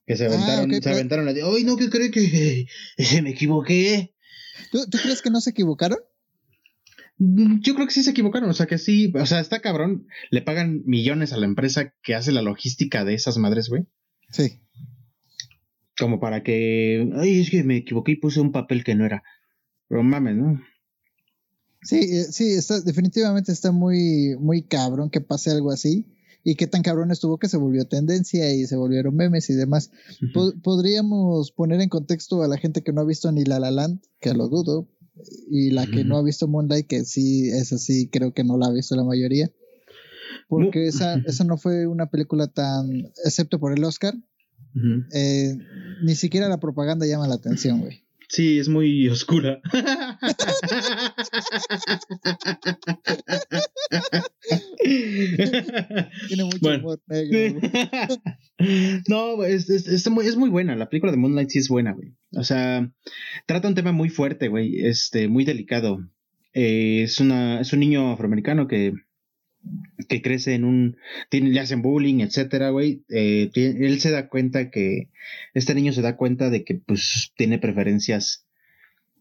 [0.06, 2.66] Que se ah, aventaron, se aventaron la ¡ay, no, que cree que
[3.22, 4.14] me equivoqué!
[4.70, 5.98] ¿Tú, crees que no se equivocaron?
[7.18, 10.06] Mm, yo creo que sí se equivocaron, o sea que sí, o sea, está cabrón,
[10.30, 13.86] le pagan millones a la empresa que hace la logística de esas madres, güey.
[14.30, 14.60] Sí.
[15.98, 19.22] Como para que, ay, es que me equivoqué y puse un papel que no era.
[19.88, 20.62] Pero mames, ¿no?
[21.82, 26.06] Sí, eh, sí, está, definitivamente está muy, muy cabrón que pase algo así.
[26.44, 29.90] Y qué tan cabrón estuvo que se volvió tendencia y se volvieron memes y demás.
[30.62, 34.00] Podríamos poner en contexto a la gente que no ha visto ni La La Land,
[34.20, 34.88] que lo dudo,
[35.50, 38.66] y la que no ha visto Moonlight, que sí, esa sí creo que no la
[38.66, 39.50] ha visto la mayoría.
[40.48, 42.90] Porque esa, esa no fue una película tan,
[43.24, 44.14] excepto por el Oscar,
[45.12, 45.56] eh,
[46.02, 48.01] ni siquiera la propaganda llama la atención, güey.
[48.32, 49.60] Sí, es muy oscura.
[56.28, 57.60] Tiene mucho humor negro.
[59.08, 60.74] no, es, es, muy, es muy buena.
[60.76, 62.14] La película de Moonlight sí es buena, güey.
[62.34, 62.90] O sea,
[63.44, 64.80] trata un tema muy fuerte, güey.
[64.80, 65.98] Este, muy delicado.
[66.54, 68.94] Eh, es, una, es un niño afroamericano que
[70.08, 70.96] que crece en un,
[71.30, 75.08] tiene, le hacen bullying, etcétera, güey, eh, él se da cuenta que,
[75.54, 78.46] este niño se da cuenta de que, pues, tiene preferencias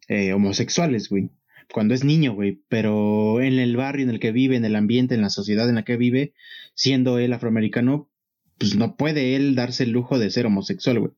[0.07, 1.29] eh, homosexuales, güey,
[1.71, 5.15] cuando es niño, güey, pero en el barrio en el que vive, en el ambiente,
[5.15, 6.33] en la sociedad en la que vive,
[6.73, 8.09] siendo él afroamericano,
[8.57, 11.11] pues no puede él darse el lujo de ser homosexual, güey.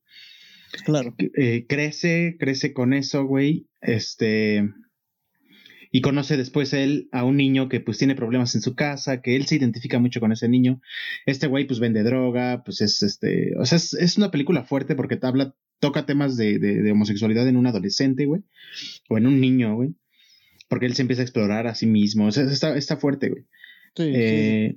[0.85, 1.15] Claro.
[1.37, 4.69] Eh, crece, crece con eso, güey, este
[5.95, 9.35] y conoce después él a un niño que pues tiene problemas en su casa, que
[9.35, 10.81] él se identifica mucho con ese niño.
[11.27, 15.17] Este güey pues vende droga, pues es este, o sea, es, una película fuerte porque
[15.17, 18.41] te habla, toca temas de, de, homosexualidad en un adolescente, güey,
[19.07, 19.93] o en un niño, güey,
[20.67, 23.45] porque él se empieza a explorar a sí mismo, o sea, está, está fuerte, güey.
[23.97, 24.75] Eh,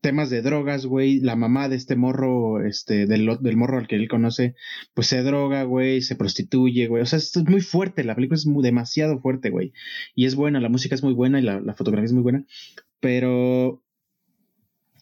[0.00, 1.20] temas de drogas, güey.
[1.20, 4.54] La mamá de este morro, este, del, del morro al que él conoce,
[4.92, 7.02] pues se droga, güey, se prostituye, güey.
[7.02, 8.04] O sea, es muy fuerte.
[8.04, 9.72] La película es muy, demasiado fuerte, güey.
[10.14, 12.44] Y es buena, la música es muy buena y la, fotografía es muy buena.
[13.00, 13.82] Pero.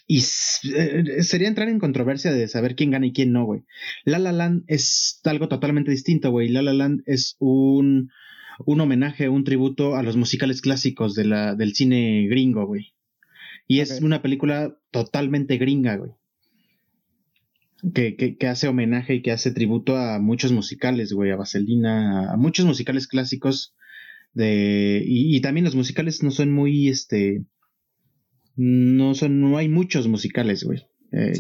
[0.07, 3.63] Y eh, sería entrar en controversia de saber quién gana y quién no, güey.
[4.05, 6.49] La La Land es algo totalmente distinto, güey.
[6.49, 8.11] La La Land es un,
[8.67, 12.92] un homenaje, un tributo a los musicales clásicos de la, del cine gringo, güey.
[13.73, 16.11] Y es una película totalmente gringa, güey.
[17.95, 22.37] Que, que, hace homenaje y que hace tributo a muchos musicales, güey, a Vaselina, a
[22.37, 23.75] muchos musicales clásicos
[24.35, 27.47] de y, también los musicales no son muy este
[28.57, 30.83] no son no hay muchos musicales, güey.
[31.13, 31.33] Eh,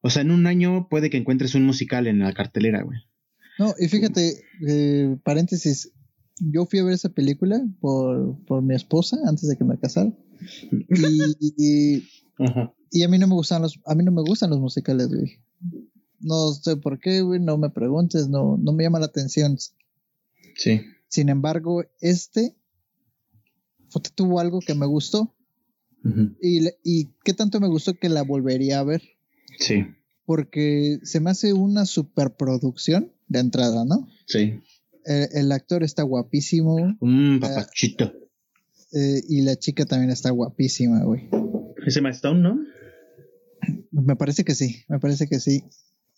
[0.00, 3.00] o, sea, en un año puede que encuentres un musical en la cartelera, güey.
[3.58, 5.92] No, y fíjate, eh, paréntesis,
[6.38, 10.10] yo fui a ver esa película por, por mi esposa antes de que me casara.
[11.56, 12.04] Y,
[12.90, 15.38] y, a mí no me gustan los, a mí no me gustan los musicales, güey.
[16.20, 19.58] No sé por qué, güey, no me preguntes, no, no me llama la atención.
[20.54, 20.82] Sí.
[21.08, 22.54] Sin embargo, este
[24.14, 25.34] tuvo algo que me gustó.
[26.40, 29.02] y, y qué tanto me gustó que la volvería a ver.
[29.58, 29.86] Sí.
[30.24, 34.08] Porque se me hace una superproducción de entrada, ¿no?
[34.26, 34.60] Sí.
[35.04, 36.96] El, actor está guapísimo.
[37.00, 38.12] Un papachito.
[38.92, 41.28] Eh, y la chica también está guapísima, güey.
[41.86, 42.60] Es Emma Stone, ¿no?
[43.90, 45.64] Me parece que sí, me parece que sí.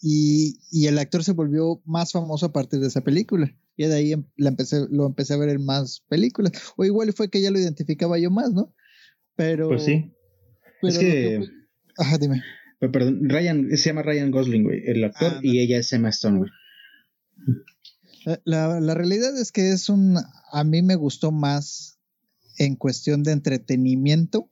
[0.00, 3.54] Y, y, el actor se volvió más famoso a partir de esa película.
[3.76, 6.52] Y de ahí em, la empecé, lo empecé a ver en más películas.
[6.76, 8.74] O igual fue que ya lo identificaba yo más, ¿no?
[9.36, 9.68] Pero.
[9.68, 10.12] Pues sí.
[10.82, 11.48] es que.
[11.96, 12.42] Ajá, dime.
[12.80, 16.38] Perdón, Ryan, se llama Ryan Gosling, güey, el actor, ah, y ella es Emma Stone,
[16.38, 16.50] güey.
[18.44, 20.18] La, la, realidad es que es un.
[20.52, 21.93] A mí me gustó más
[22.58, 24.48] en cuestión de entretenimiento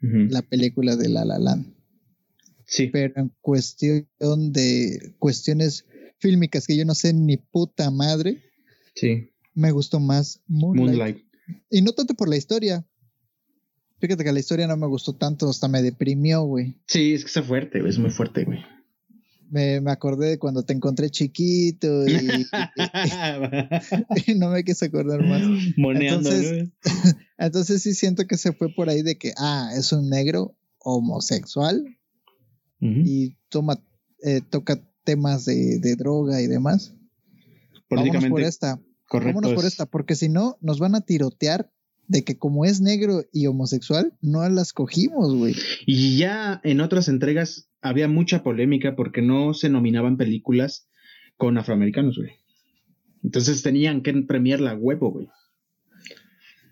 [0.00, 1.74] la película de La La Land.
[2.66, 2.88] Sí.
[2.88, 4.06] Pero en cuestión
[4.52, 5.86] de cuestiones
[6.18, 8.42] fílmicas que yo no sé ni puta madre.
[8.94, 9.30] Sí.
[9.54, 11.24] Me gustó más Moonlight.
[11.70, 12.86] Y no tanto por la historia.
[13.98, 16.76] Fíjate que la historia no me gustó tanto, hasta me deprimió, güey.
[16.86, 18.58] Sí, es que está fuerte, güey, es muy fuerte, güey
[19.50, 22.46] me, me, acordé de cuando te encontré chiquito y,
[24.36, 25.42] no me quise acordar más.
[25.76, 26.68] entonces,
[27.38, 31.84] entonces sí siento que se fue por ahí de que, ah, es un negro homosexual
[32.80, 33.82] y toma,
[34.22, 36.94] eh, toca temas de, de, droga y demás.
[37.88, 38.78] Vámonos por esta.
[39.08, 39.34] Correcto.
[39.34, 41.70] Vámonos por esta, porque si no, nos van a tirotear
[42.08, 45.54] de que como es negro y homosexual, no las cogimos, güey.
[45.86, 50.88] Y ya en otras entregas había mucha polémica porque no se nominaban películas
[51.36, 52.32] con afroamericanos, güey.
[53.22, 55.28] Entonces tenían que premiar la huevo, güey.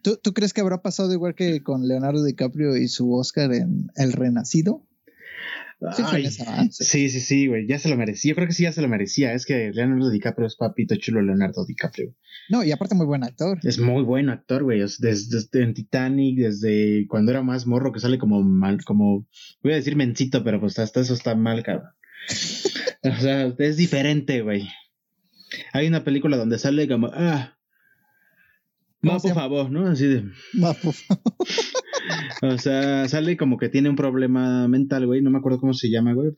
[0.02, 3.90] ¿Tú, ¿Tú, crees que habrá pasado igual que con Leonardo DiCaprio y su Oscar en
[3.94, 4.84] El Renacido?
[6.70, 8.30] Sí, sí, sí, güey, ya se lo merecía.
[8.30, 9.32] Yo creo que sí, ya se lo merecía.
[9.32, 12.14] Es que Leonardo DiCaprio es papito chulo Leonardo DiCaprio.
[12.48, 13.58] No, y aparte muy buen actor.
[13.62, 14.80] Es muy buen actor, güey.
[14.80, 19.26] Desde, en Titanic, desde cuando era más morro, que sale como mal, como,
[19.62, 21.90] voy a decir mencito, pero pues hasta eso está mal, cabrón.
[23.02, 24.68] o sea, es diferente, güey.
[25.72, 27.56] Hay una película donde sale como, ah,
[29.02, 29.88] más por favor, ¿no?
[29.88, 30.30] Así de.
[30.52, 31.22] Más por favor.
[32.42, 35.22] o sea, sale como que tiene un problema mental, güey.
[35.22, 36.32] No me acuerdo cómo se llama, güey.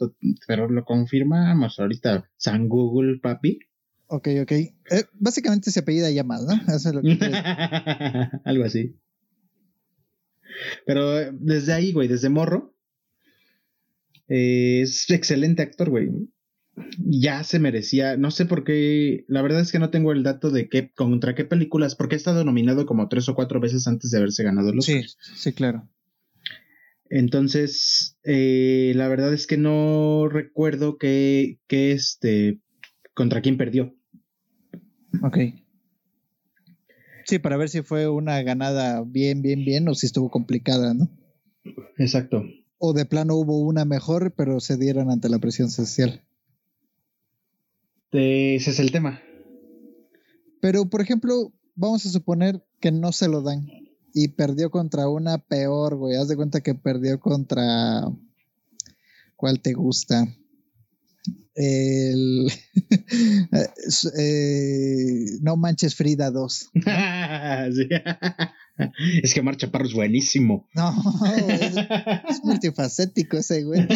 [0.46, 2.29] Pero lo confirmamos ahorita.
[2.37, 3.59] San Google, papi.
[4.07, 4.53] Ok, ok.
[4.53, 4.74] Eh,
[5.14, 6.11] básicamente se apellida
[6.46, 6.74] ¿no?
[6.74, 7.18] Eso es lo que
[8.44, 8.96] Algo así.
[10.87, 12.74] Pero eh, desde ahí, güey, desde morro.
[14.29, 16.11] Eh, es excelente actor, güey
[16.99, 20.51] ya se merecía, no sé por qué, la verdad es que no tengo el dato
[20.51, 24.11] de qué, contra qué películas, porque ha estado nominado como tres o cuatro veces antes
[24.11, 25.03] de haberse ganado los Sí,
[25.37, 25.89] sí, claro.
[27.11, 32.61] Entonces, eh, la verdad es que no recuerdo que, que este,
[33.15, 33.95] contra quién perdió.
[35.23, 35.39] Ok.
[37.27, 41.09] Sí, para ver si fue una ganada bien, bien, bien o si estuvo complicada, ¿no?
[41.99, 42.43] Exacto.
[42.79, 46.23] O de plano hubo una mejor, pero se dieron ante la presión social.
[48.14, 49.20] Este, ese es el tema.
[50.61, 53.66] Pero, por ejemplo, vamos a suponer que no se lo dan
[54.14, 56.14] y perdió contra una peor, güey.
[56.14, 58.09] Haz de cuenta que perdió contra.
[59.35, 60.29] ¿Cuál te gusta?
[61.55, 62.51] El.
[64.19, 66.71] Eh, no manches Frida 2.
[69.23, 70.69] Es que Marcha Parro es buenísimo.
[70.75, 70.93] No,
[71.49, 73.87] es, multifacético ese güey.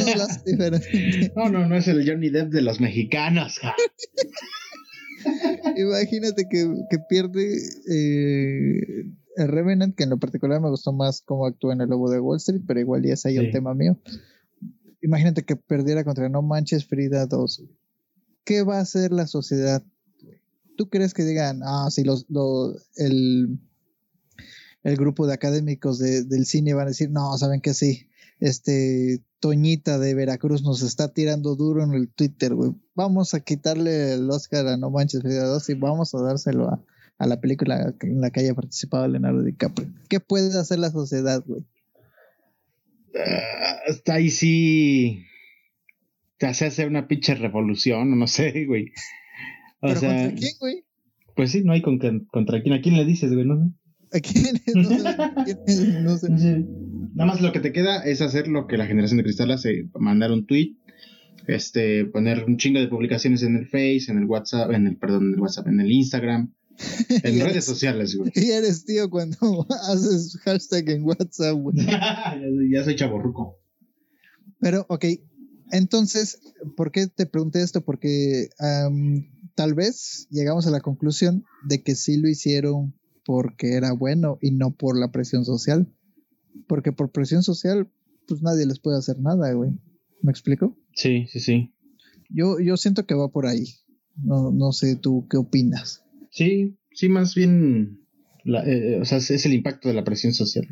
[1.35, 3.59] No, no, no es el Johnny Depp de los mexicanos.
[5.77, 6.69] Imagínate que,
[7.09, 7.57] pierde
[7.91, 12.09] eh, el Revenant, que en lo particular me gustó más cómo actúa en el Lobo
[12.11, 13.99] de Wall Street, pero igual ya es ahí el tema mío.
[15.01, 17.65] Imagínate que perdiera contra No Manches Frida 2.
[18.45, 19.83] ¿Qué va a hacer la sociedad?
[20.77, 22.27] ¿Tú crees que digan, ah, si los,
[22.99, 23.59] el
[24.83, 28.09] grupo de académicos del cine van a decir, no, saben que sí,
[28.41, 32.75] este Toñita de Veracruz nos está tirando duro en el Twitter, güey.
[32.95, 37.27] Vamos a quitarle el Oscar a No Manches Frida 2 y vamos a dárselo a,
[37.27, 39.93] la película en la que haya participado Leonardo DiCaprio.
[40.09, 41.65] ¿Qué puede hacer la sociedad, güey?
[43.19, 45.25] Ah, hasta ahí sí
[46.39, 48.93] te hace hacer una pinche revolución, no sé, güey.
[49.81, 50.85] ¿Pero contra quién, güey?
[51.35, 51.99] Pues sí, no hay con,
[52.31, 52.75] contra quién.
[52.75, 53.47] ¿A quién le dices, güey?
[53.47, 53.73] No,
[54.13, 54.61] ¿A quién?
[56.05, 56.29] No sé,
[57.15, 59.89] Nada más lo que te queda es hacer lo que la generación de cristal hace,
[59.99, 60.77] mandar un tweet,
[61.47, 65.29] este, poner un chingo de publicaciones en el Face, en el WhatsApp, en el, perdón,
[65.29, 66.53] en el WhatsApp, en el Instagram,
[67.09, 68.33] en redes sociales, güey.
[68.35, 71.77] Y eres tío cuando haces hashtag en WhatsApp, güey.
[72.73, 73.59] ya soy chaborruco.
[74.61, 75.05] Pero, ok,
[75.71, 76.41] entonces,
[76.77, 77.83] ¿por qué te pregunté esto?
[77.83, 78.49] Porque
[79.55, 84.53] tal vez llegamos a la conclusión de que sí lo hicieron porque era bueno y
[84.53, 85.93] no por la presión social.
[86.67, 87.89] Porque por presión social,
[88.27, 89.71] pues nadie les puede hacer nada, güey.
[90.23, 90.77] ¿Me explico?
[90.95, 91.73] Sí, sí, sí.
[92.31, 93.67] Yo, yo siento que va por ahí.
[94.17, 96.03] No, no sé tú qué opinas.
[96.31, 98.01] Sí, sí, más bien,
[98.45, 100.67] eh, o sea, es el impacto de la presión social.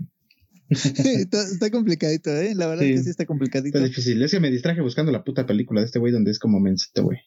[0.68, 2.54] está, complicadito, ¿eh?
[2.54, 3.78] La verdad es que sí está complicadito.
[3.78, 4.20] Está difícil.
[4.22, 7.04] Es que me distraje buscando la puta película de este güey donde es como mensito,
[7.04, 7.18] güey.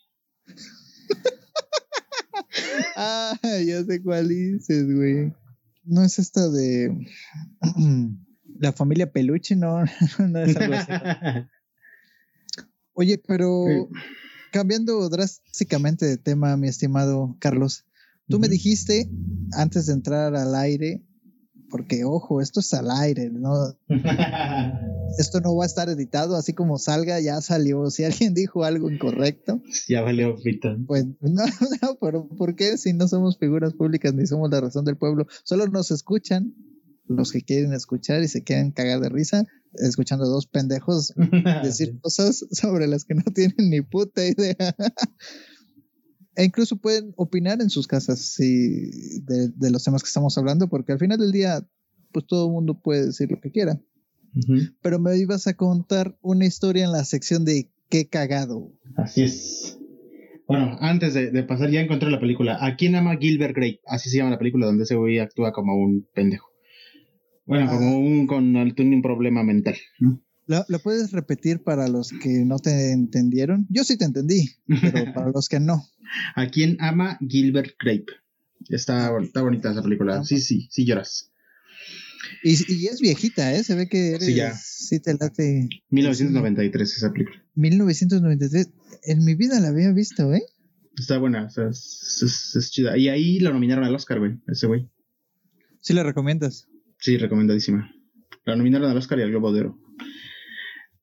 [2.98, 5.34] ah, ya sé cuál dices, güey.
[5.84, 7.08] No es esta de
[8.60, 9.86] la familia Peluche, no,
[10.20, 11.48] no es algo así.
[12.94, 13.90] Oye, pero
[14.52, 17.86] cambiando drásticamente de tema, mi estimado Carlos,
[18.30, 19.10] tú me dijiste
[19.52, 21.04] antes de entrar al aire
[21.70, 23.54] porque ojo, esto es al aire, ¿no?
[25.18, 27.90] esto no va a estar editado, así como salga, ya salió.
[27.90, 30.78] Si alguien dijo algo incorrecto, ya valió pita.
[30.88, 31.44] Pues no,
[31.82, 35.28] no, pero ¿por qué si no somos figuras públicas ni somos la razón del pueblo?
[35.44, 36.56] Solo nos escuchan
[37.08, 41.14] los que quieren escuchar y se quieren cagar de risa escuchando a dos pendejos
[41.64, 44.76] decir cosas sobre las que no tienen ni puta idea.
[46.40, 50.98] E incluso pueden opinar en sus casas de, los temas que estamos hablando, porque al
[50.98, 51.68] final del día,
[52.14, 53.78] pues todo el mundo puede decir lo que quiera.
[54.82, 58.72] Pero me ibas a contar una historia en la sección de qué cagado.
[58.96, 59.78] Así es.
[60.48, 62.58] Bueno, antes de, pasar, ya encontré la película.
[62.66, 63.82] ¿A quién ama Gilbert Grape?
[63.86, 66.48] Así se llama la película donde ese güey actúa como un pendejo.
[67.46, 67.74] Bueno, ah.
[67.76, 69.76] como un con un problema mental.
[70.68, 73.68] ¿Lo, puedes repetir para los que no te entendieron?
[73.70, 75.88] Yo sí te entendí, pero para los que no.
[76.36, 78.08] ¿A quién ama Gilbert Grape?
[78.68, 80.24] Está, está bonita esa película.
[80.24, 81.32] Sí, sí, sí lloras.
[82.44, 83.64] Y, y es viejita, ¿eh?
[83.64, 84.54] Se ve que eres, Sí, ya.
[84.56, 85.70] sí te late.
[85.90, 87.38] 1993 esa película.
[87.56, 88.70] 1993.
[89.04, 90.42] En mi vida la había visto, ¿eh?
[90.98, 92.98] Está buena, o sea, es, es- es chida.
[92.98, 94.90] Y ahí lo nominaron al Oscar, güey, ese güey.
[95.80, 96.68] Sí la recomiendas.
[97.00, 97.90] Sí, recomendadísima.
[98.46, 99.80] Lo nominaron al Oscar y al Globo de Oro.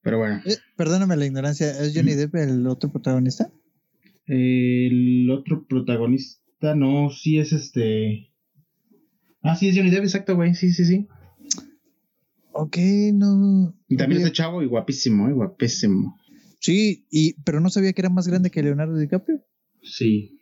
[0.06, 0.40] Pero bueno.
[0.44, 3.50] Eh, perdóname la ignorancia, ¿es Johnny Depp el otro protagonista?
[4.26, 8.32] El otro protagonista, no, sí es este.
[9.42, 10.54] Ah, sí, es Johnny Depp, exacto, güey.
[10.54, 11.08] Sí, sí, sí.
[12.52, 12.76] Ok,
[13.14, 13.76] no.
[13.88, 16.16] Y también no este chavo y guapísimo, eh, guapísimo.
[16.60, 19.44] Sí, y, pero no sabía que era más grande que Leonardo DiCaprio.
[19.82, 20.38] Sí.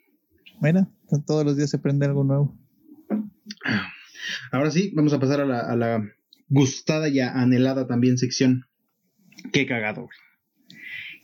[0.61, 0.91] Mira,
[1.27, 2.55] todos los días se aprende algo nuevo.
[4.53, 6.05] Ahora sí, vamos a pasar a la, a la
[6.51, 8.67] gustada y anhelada también sección.
[9.53, 10.17] Qué cagado, güey.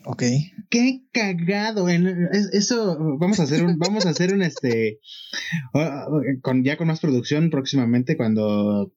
[0.05, 0.23] Ok.
[0.71, 1.89] Qué cagado.
[1.89, 5.01] Eso vamos a hacer un, vamos a hacer un este
[5.75, 6.07] ah,
[6.43, 8.93] con ya con más producción próximamente cuando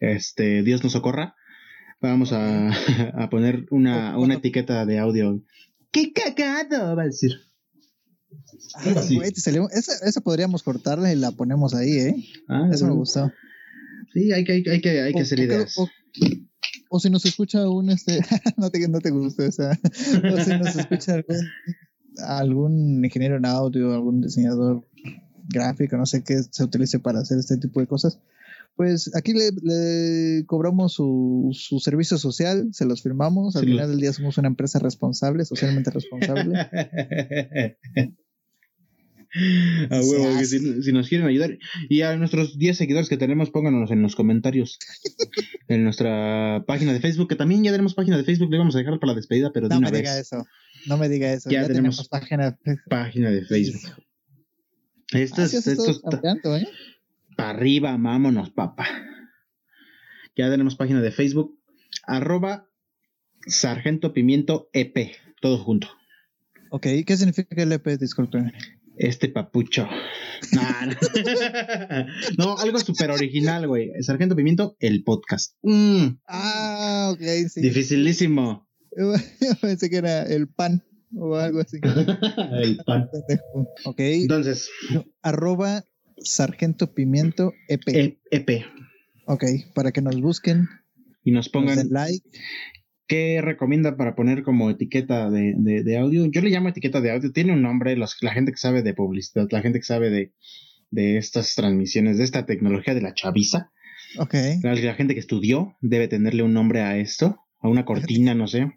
[0.00, 1.36] este Dios nos socorra.
[2.00, 2.70] Vamos a,
[3.22, 5.40] a poner una, una etiqueta de audio.
[5.92, 6.96] ¡Qué cagado!
[6.96, 7.32] Va a decir.
[8.74, 12.16] Ah, güey, salió- esa, esa podríamos cortarla y la ponemos ahí, ¿eh?
[12.48, 13.30] Ah, Eso me gustó.
[14.12, 15.78] Sí, hay que, hay, que- hay que, hay que hacer ideas.
[15.78, 15.88] O,
[16.94, 18.20] o si nos escucha un este,
[18.58, 19.70] no te, no te gustó esa.
[19.70, 21.36] O si nos escucha algún,
[22.18, 24.86] algún ingeniero en audio, algún diseñador
[25.48, 28.18] gráfico, no sé qué se utilice para hacer este tipo de cosas.
[28.76, 33.56] Pues aquí le, le cobramos su, su servicio social, se los firmamos.
[33.56, 36.58] Al Sí, final del día somos una empresa responsable, socialmente responsable.
[39.90, 41.58] A huevo, que si, si nos quieren ayudar.
[41.88, 44.78] Y a nuestros 10 seguidores que tenemos, pónganos en los comentarios.
[45.68, 48.78] en nuestra página de Facebook, que también ya tenemos página de Facebook, le vamos a
[48.78, 50.20] dejar para la despedida, pero de No una me diga vez.
[50.26, 50.46] eso.
[50.86, 51.48] No me diga eso.
[51.50, 52.58] Ya Ya, tenemos- tenemos, página.
[52.88, 54.04] Página de Facebook.
[55.12, 56.68] Esto Ah, es, sí, has esto estado está cambiando, ¿eh?
[57.36, 58.86] para arriba, vámonos, papá.
[60.36, 61.58] Ya tenemos página de Facebook,
[62.06, 62.68] arroba
[63.46, 65.88] Sargento Pimiento EP, todo junto.
[66.70, 67.98] Ok, ¿qué significa el EP?
[67.98, 68.52] Disculpen.
[68.96, 69.88] Este papucho.
[70.52, 70.86] Nah,
[72.38, 72.44] no.
[72.54, 73.90] no, algo súper original, güey.
[74.02, 75.56] Sargento Pimiento, el podcast.
[75.62, 77.60] Mm, Ah, ok, sí.
[77.62, 78.68] Dificilísimo.
[78.96, 79.12] Yo
[79.60, 80.82] pensé que era el pan
[81.16, 81.78] o algo así.
[82.62, 83.08] el pan.
[83.84, 84.68] Ok, Entonces,
[85.22, 85.84] arroba
[86.18, 88.18] sargento pimiento EP.
[88.30, 88.64] EP.
[89.26, 90.68] Ok, para que nos busquen,
[91.24, 92.28] Y nos nos pongan den like.
[93.12, 96.26] Qué recomienda para poner como etiqueta de, de- de audio.
[96.30, 97.32] Yo le llamo etiqueta de audio.
[97.32, 100.32] Tiene un nombre, los, la gente que sabe de publicidad, la gente que sabe de,
[100.90, 103.70] de estas transmisiones, de esta tecnología de la chaviza.
[104.18, 108.34] Ok, La, la gente que estudió debe tenerle un nombre a esto, a una cortina,
[108.34, 108.72] no sé.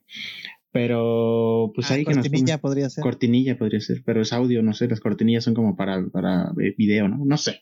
[0.72, 3.02] Pero, pues Ah, ahí que nos cortinilla podría ser.
[3.02, 6.74] Cortinilla podría ser, pero es audio, no sé, las cortinillas son como para, para eh,
[6.78, 7.24] video, ¿no?
[7.26, 7.62] No sé.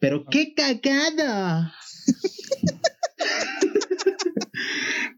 [0.00, 1.74] Pero qué cagada.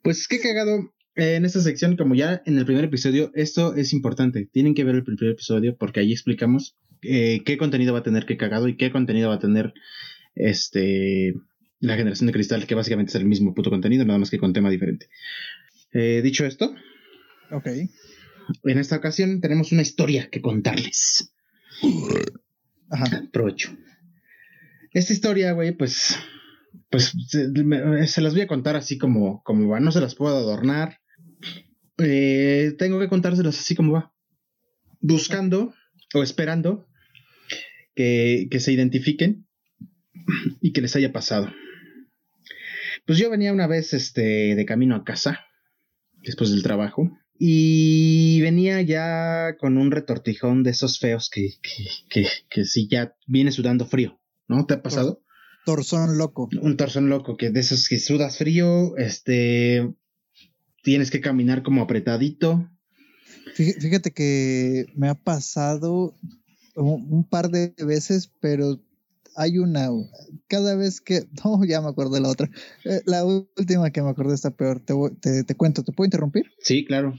[0.03, 0.93] pues qué cagado.
[1.17, 4.49] Eh, en esta sección, como ya en el primer episodio, esto es importante.
[4.53, 8.27] Tienen que ver el primer episodio porque ahí explicamos eh, qué contenido va a tener
[8.27, 9.75] qué cagado y qué contenido va a tener
[10.35, 11.35] este
[11.81, 14.53] la generación de cristal, que básicamente es el mismo puto contenido, nada más que con
[14.53, 15.09] tema diferente.
[15.93, 16.75] Eh, dicho esto,
[17.51, 17.67] Ok,
[18.65, 21.33] en esta ocasión tenemos una historia que contarles.
[22.91, 23.23] ajá.
[23.33, 23.77] Provecho.
[24.93, 26.17] Esta historia, güey, pues.
[26.91, 29.81] Pues se, me- se las voy a contar así como, como va.
[29.81, 30.99] No se las puedo adornar.
[31.99, 34.13] Eh, tengo que contárselas así como va.
[35.01, 35.75] Buscando
[36.15, 36.87] o esperando
[37.95, 39.47] que, que se identifiquen
[40.61, 41.53] y que les haya pasado.
[43.07, 45.41] Pues yo venía una vez este, de camino a casa,
[46.23, 52.29] después del trabajo, y venía ya con un retortijón de esos feos que, que, que,
[52.51, 54.67] que sí ya viene sudando frío, ¿no?
[54.67, 55.23] ¿Te ha pasado?
[55.73, 56.49] Torzón loco.
[56.63, 59.95] Un torzón loco, que de esos que sudas frío, este,
[60.83, 62.71] tienes que caminar como apretadito.
[63.55, 66.15] Fí- Fíjate que me ha pasado
[66.75, 68.81] un un par de veces, pero
[69.37, 69.89] hay una.
[70.49, 71.25] Cada vez que.
[71.45, 72.49] No, ya me acordé la otra.
[72.85, 74.81] Eh, La última que me acordé está peor.
[74.81, 76.47] Te, te cuento, ¿te puedo interrumpir?
[76.61, 77.15] Sí, claro.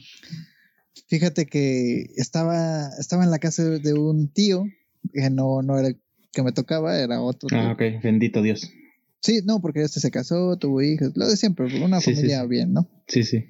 [1.08, 4.66] Fíjate que estaba, estaba en la casa de un tío,
[5.14, 6.02] que no, no era el
[6.32, 7.50] que me tocaba, era otro.
[7.52, 8.70] Ah, ok, bendito Dios.
[9.22, 12.48] Sí, no, porque este se casó, tuvo hijos, lo de siempre, una Sí, familia sí.
[12.48, 12.90] bien, ¿no?
[13.08, 13.46] Sí, sí.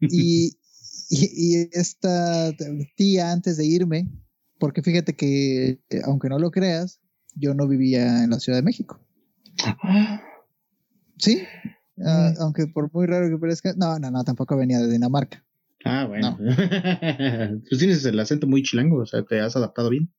[0.00, 0.46] Y,
[1.10, 1.28] y,
[1.64, 2.52] y esta
[2.96, 4.08] tía antes de irme,
[4.58, 7.00] porque fíjate que, aunque no lo creas,
[7.34, 9.00] yo no vivía en la Ciudad de México.
[11.18, 11.42] ¿Sí?
[12.04, 12.40] Ah, Mm.
[12.40, 15.44] aunque por muy raro que parezca, no, no, no, tampoco venía de Dinamarca.
[15.84, 16.38] Ah, bueno.
[17.68, 20.12] pues tienes el acento muy chilango, o sea, te has adaptado bien.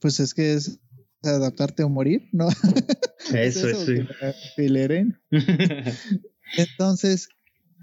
[0.00, 0.80] Pues es que es
[1.22, 2.48] adaptarte o morir, ¿no?
[3.34, 4.06] Eso es, sí.
[6.56, 7.28] Entonces,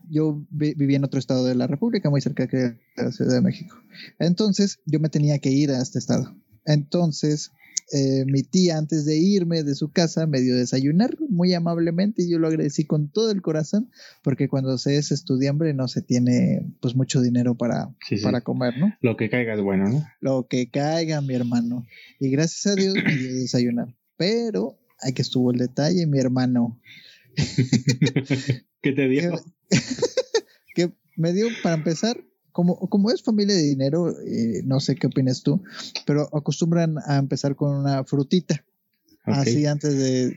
[0.10, 3.76] yo vivía en otro estado de la República, muy cerca de la Ciudad de México.
[4.20, 6.36] Entonces, yo me tenía que ir a este estado.
[6.66, 7.52] Entonces,
[7.92, 12.30] eh, mi tía antes de irme de su casa me dio desayunar muy amablemente y
[12.30, 13.90] yo lo agradecí con todo el corazón
[14.24, 18.94] porque cuando se es estudiambre no se tiene pues mucho dinero para, para comer, ¿no?
[19.02, 20.06] Lo que caiga es bueno, ¿no?
[20.22, 21.88] Lo que caiga, mi hermano.
[22.20, 23.96] Y gracias a Dios me dio desayunar.
[24.18, 26.80] Pero aquí estuvo el detalle, mi hermano.
[28.82, 29.32] ¿Qué te dio?
[30.76, 35.44] que me dio, para empezar, como, es familia de dinero, eh, no sé qué opinas
[35.44, 35.64] tú,
[36.06, 38.64] pero acostumbran a empezar con una frutita.
[39.24, 40.32] Así antes de,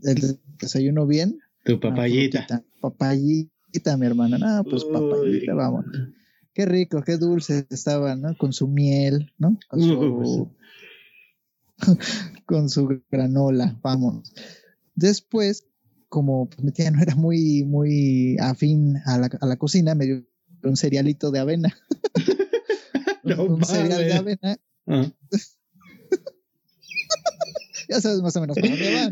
[0.00, 1.38] del desayuno bien.
[1.64, 2.46] Tu papayita.
[2.80, 4.38] Papayita, mi hermana.
[4.38, 5.84] No, pues papayita, vamos.
[6.54, 8.36] Qué rico, qué dulce estaba, ¿no?
[8.36, 9.58] Con su miel, ¿no?
[9.68, 10.50] Con su,
[12.46, 14.32] con su granola, vamos.
[14.94, 15.66] Después,
[16.08, 20.24] como mi tía no era muy, muy afín a la, a la cocina, me dio
[20.62, 21.74] un cerealito de avena.
[23.24, 24.58] un cereal de avena.
[24.86, 25.10] Ah.
[27.88, 29.10] ya sabes más o menos cómo me va.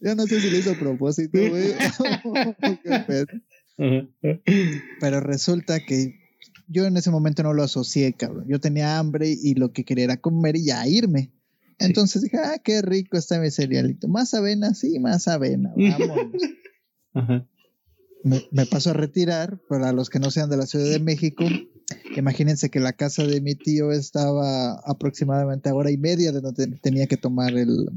[0.00, 1.74] Yo no sé si lo hizo a propósito, güey.
[5.00, 6.20] Pero resulta que
[6.68, 8.46] yo en ese momento no lo asocié, cabrón.
[8.48, 11.32] Yo tenía hambre y lo que quería era comer y ya irme.
[11.78, 14.06] Entonces dije, ah, qué rico está mi cerealito.
[14.08, 15.72] Más avena, sí, más avena.
[15.76, 16.32] Vámonos.
[18.24, 21.44] Me, paso a retirar, para los que no sean de la Ciudad de México,
[22.16, 26.68] imagínense que la casa de mi tío estaba aproximadamente a hora y media de donde
[26.80, 27.88] tenía que tomar el,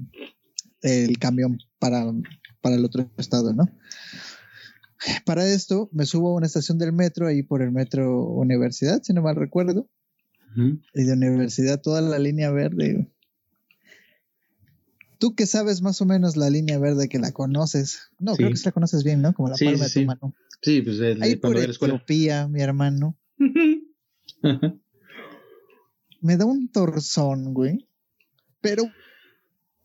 [1.20, 2.12] camión para,
[2.62, 3.70] para el otro estado, ¿no?
[5.26, 9.14] Para esto me subo a una estación del metro, ahí por el metro Universidad, si
[9.14, 9.88] no mal recuerdo.
[10.56, 13.12] Y de Universidad toda la línea verde
[15.26, 18.12] tú que sabes más o menos la línea verde que la conoces.
[18.20, 19.34] No, creo que sí la conoces bien, ¿no?
[19.34, 20.36] Como la palma de tu mano.
[20.62, 23.18] Sí, pues el, Ahí por Etiopía, mi hermano.
[26.22, 27.90] me da un torzón, güey.
[28.62, 28.84] Pero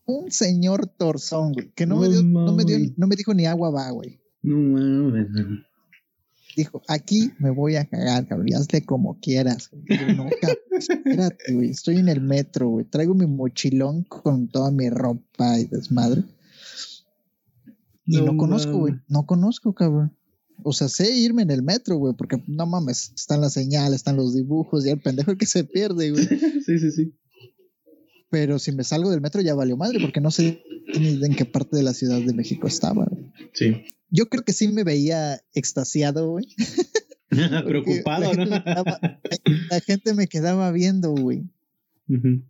[0.05, 3.47] un señor torzón, güey, que no, me dio, no me dio, no me dijo ni
[3.47, 4.21] agua va, güey.
[4.43, 5.27] No mames
[6.55, 9.71] dijo, aquí me voy a cagar, cabrón, hazle como quieras.
[9.73, 10.29] no,
[10.89, 15.65] espérate, güey, estoy en el metro, güey, traigo mi mochilón con toda mi ropa y
[15.65, 16.23] desmadre.
[18.05, 20.15] Y no, conozco, güey, no conozco, cabrón.
[20.63, 24.17] O sea, sé irme en el metro, güey, porque no mames, están las señales, están
[24.17, 26.25] los dibujos y el pendejo que se pierde, güey.
[26.65, 27.13] sí, sí, sí.
[28.29, 30.63] Pero si me salgo del metro ya valió madre, porque no sé
[30.99, 33.07] ni en qué parte de la Ciudad de México estaba.
[33.53, 36.45] Sí yo creo que sí me veía extasiado, güey.
[37.65, 38.45] Preocupado, ¿no?
[38.45, 41.43] la gente me quedaba viendo, güey.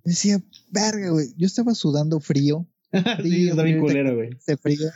[0.04, 1.28] Decía, verga, güey.
[1.38, 2.68] Yo estaba sudando frío.
[3.22, 4.32] sí, estaba bien culero, güey.
[4.48, 4.90] De frío.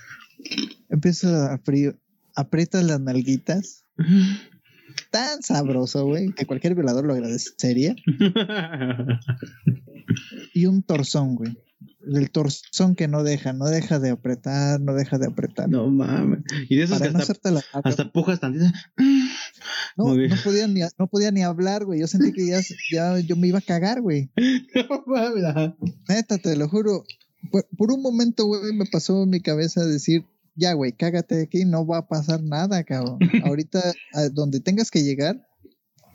[0.89, 1.95] Empiezo a frío.
[2.36, 3.83] Aprietas las nalguitas.
[5.11, 7.95] Tan sabroso, güey, que cualquier violador lo agradecería.
[10.53, 11.55] y un torzón, güey
[12.06, 15.70] del torzón que no deja, no deja de apretar, no deja de apretar.
[15.70, 16.39] No mames.
[16.70, 18.66] Y de esos que hasta, hasta pujas tantito.
[19.97, 21.99] No, no podía, ni, no podía ni hablar, güey.
[21.99, 22.60] Yo sentí que ya,
[22.91, 24.30] ya yo me iba a cagar, güey.
[24.89, 25.74] No mames.
[26.08, 27.03] Neta, te lo juro.
[27.51, 30.26] Por, un momento, güey, me pasó en mi cabeza decir,
[30.56, 33.20] ya, güey, cágate aquí, no va a pasar nada, cabrón.
[33.45, 33.82] Ahorita,
[34.14, 35.47] a donde tengas que llegar,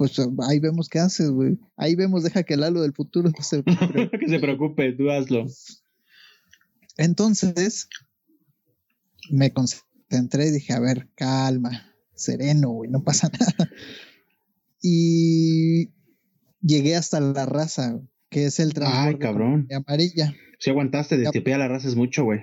[0.01, 1.59] pues ahí vemos qué haces, güey.
[1.77, 4.09] Ahí vemos, deja que el halo del futuro se preocupe.
[4.19, 5.45] que se preocupe, tú hazlo.
[6.97, 7.87] Entonces,
[9.31, 13.71] me concentré y dije, a ver, calma, sereno, güey, no pasa nada.
[14.81, 15.91] Y
[16.63, 19.69] llegué hasta la raza, que es el transporte Ay, cabrón.
[19.71, 20.33] amarilla.
[20.59, 22.41] Si aguantaste, de a la raza es mucho, güey.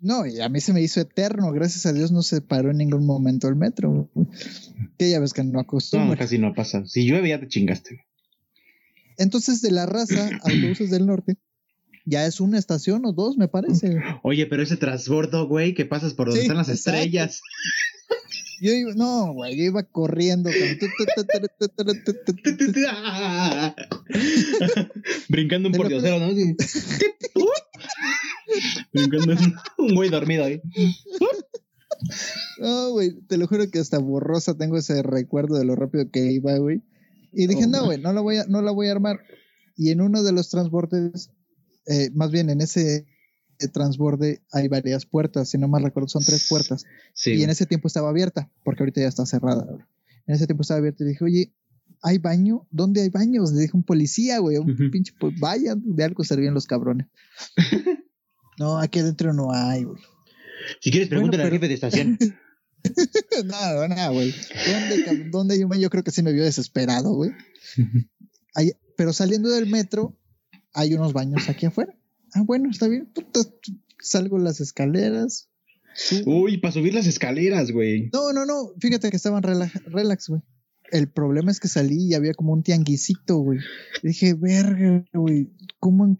[0.00, 1.50] No, y a mí se me hizo eterno.
[1.52, 4.08] Gracias a Dios no se paró en ningún momento el metro.
[4.96, 6.10] Que ya ves que no acostumbra.
[6.10, 6.84] No, casi no pasa.
[6.86, 8.04] Si llueve ya te chingaste.
[9.16, 11.36] Entonces, de la raza, autobuses del norte,
[12.04, 14.00] ya es una estación o dos, me parece.
[14.22, 17.42] Oye, pero ese transbordo, güey, que pasas por donde están las estrellas.
[18.60, 20.50] Yo iba, no, güey, yo iba corriendo.
[25.28, 26.34] Brincando un pordiosero, ¿no?
[28.92, 29.34] Brincando
[29.78, 30.60] un güey dormido ahí.
[32.58, 36.32] No, güey, te lo juro que hasta borrosa tengo ese recuerdo de lo rápido que
[36.32, 36.82] iba, güey.
[37.32, 39.20] Y dije, no, güey, no la voy a, no la voy a armar.
[39.76, 41.30] Y en uno de los transportes,
[41.86, 43.06] eh, más bien en ese
[43.66, 46.84] transborde hay varias puertas, si no mal recuerdo, son tres puertas.
[47.24, 49.66] Y en ese tiempo estaba abierta, porque ahorita ya está cerrada.
[50.26, 51.52] En ese tiempo estaba abierta y dije, oye,
[52.02, 52.66] ¿hay baño?
[52.70, 53.52] ¿Dónde hay baños?
[53.52, 57.08] Le dije un policía, güey, un pinche, pues vaya, de algo servían los cabrones.
[58.58, 60.00] no, aquí adentro no hay, güey.
[60.80, 62.18] Si quieres, pregúntale al jefe de estación.
[63.44, 64.34] no, no, güey.
[64.66, 65.82] ¿Dónde, ¿Dónde, hay un baño?
[65.82, 67.32] Yo creo que sí me vio desesperado, güey.
[68.96, 70.16] pero saliendo del metro,
[70.74, 71.97] hay unos baños aquí afuera.
[72.34, 73.10] Ah, bueno, está bien.
[74.00, 75.48] salgo las escaleras.
[76.26, 78.10] Uy, para subir las escaleras, güey.
[78.12, 78.72] No, no, no.
[78.78, 80.42] Fíjate que estaban relax, güey.
[80.90, 83.58] El problema es que salí y había como un tianguisito, güey.
[84.02, 85.50] Dije, verga, güey,
[85.80, 86.18] ¿cómo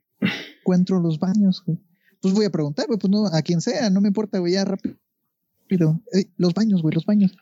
[0.61, 1.79] encuentro los baños, güey?
[2.21, 4.65] Pues voy a preguntar, güey, pues no, a quien sea, no me importa, güey, ya
[4.65, 4.97] rápido.
[6.37, 7.37] los baños, güey, los baños.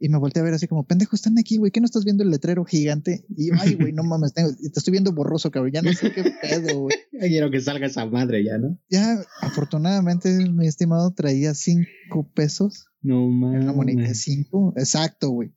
[0.00, 2.22] Y me volteé a ver así como, pendejo, están aquí, güey, ¿qué no estás viendo
[2.22, 3.24] el letrero gigante?
[3.36, 6.80] Y ay, güey, no mames, te estoy viendo borroso, cabrón, ya no sé qué pedo,
[6.80, 6.96] güey.
[7.20, 8.78] Quiero que salga esa madre ya, ¿no?
[8.88, 12.86] Ya, afortunadamente, mi estimado traía cinco pesos.
[13.02, 13.64] No mames.
[13.64, 15.52] Una moneda de cinco, exacto, güey.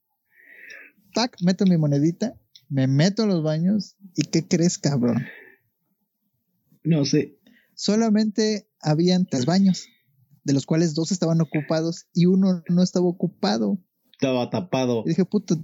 [1.14, 2.36] Tac, meto mi monedita,
[2.68, 5.24] me meto a los baños, ¿y qué crees, cabrón?
[6.84, 7.38] No sé.
[7.76, 9.86] Solamente habían tres baños,
[10.44, 13.80] de los cuales dos estaban ocupados y uno no estaba ocupado
[14.22, 15.02] estaba tapado.
[15.06, 15.56] Y dije, puta.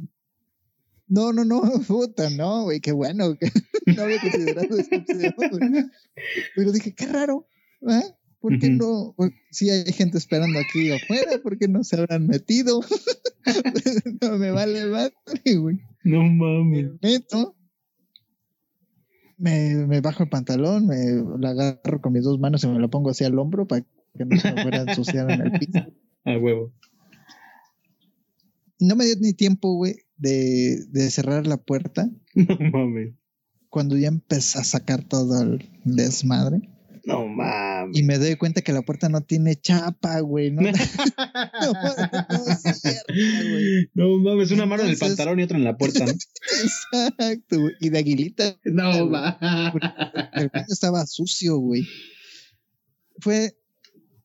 [1.08, 3.38] No, no, no, puta, no, güey, qué bueno.
[3.86, 5.92] Que no había considerado esta opción,
[6.58, 7.48] Pero dije, qué raro,
[7.88, 8.04] ¿eh?
[8.42, 9.16] ¿Por qué no?
[9.50, 12.82] Si hay gente esperando aquí afuera, ¿por qué no se habrán metido?
[14.22, 15.80] no me vale madre, güey.
[16.04, 16.92] No mames.
[17.02, 17.56] Me meto,
[19.38, 22.90] me, me, bajo el pantalón, me lo agarro con mis dos manos y me lo
[22.90, 23.86] pongo así al hombro para
[24.18, 25.80] que no se me fuera a ensuciar en el piso.
[26.26, 26.74] A huevo
[28.80, 32.10] no me dio ni tiempo, güey, de, de cerrar la puerta.
[32.36, 33.14] No mames.
[33.70, 36.70] Cuando ya empecé a sacar todo el desmadre.
[37.04, 37.98] No mames.
[37.98, 40.52] Y me doy cuenta que la puerta no tiene chapa, güey.
[40.52, 40.72] No, no,
[43.94, 46.12] no, mames, una mano en el pantalón y otra en la puerta, ¿no?
[46.12, 47.74] Exacto, güey.
[47.82, 48.58] Y de aguilita.
[48.66, 49.82] No mames.
[50.34, 51.88] El estaba sucio, güey.
[53.20, 53.58] Fue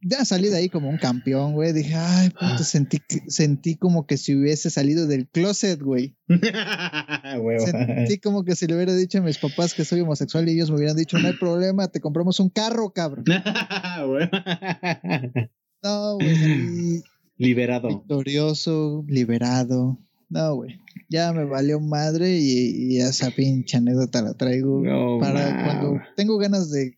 [0.02, 1.72] ya salí de ahí como un campeón, güey.
[1.72, 2.58] Dije, ay, puto, ah.
[2.58, 2.98] sentí,
[3.28, 6.16] sentí como que si hubiese salido del closet, güey.
[7.64, 10.70] sentí como que si le hubiera dicho a mis papás que soy homosexual y ellos
[10.70, 13.24] me hubieran dicho, no hay problema, te compramos un carro, cabrón.
[15.82, 17.02] no, güey.
[17.36, 17.88] Liberado.
[17.88, 19.98] Victorioso, liberado.
[20.32, 20.80] No, güey.
[21.10, 24.82] Ya me valió madre y, esa pinche anécdota la traigo
[25.20, 26.96] para cuando tengo ganas de,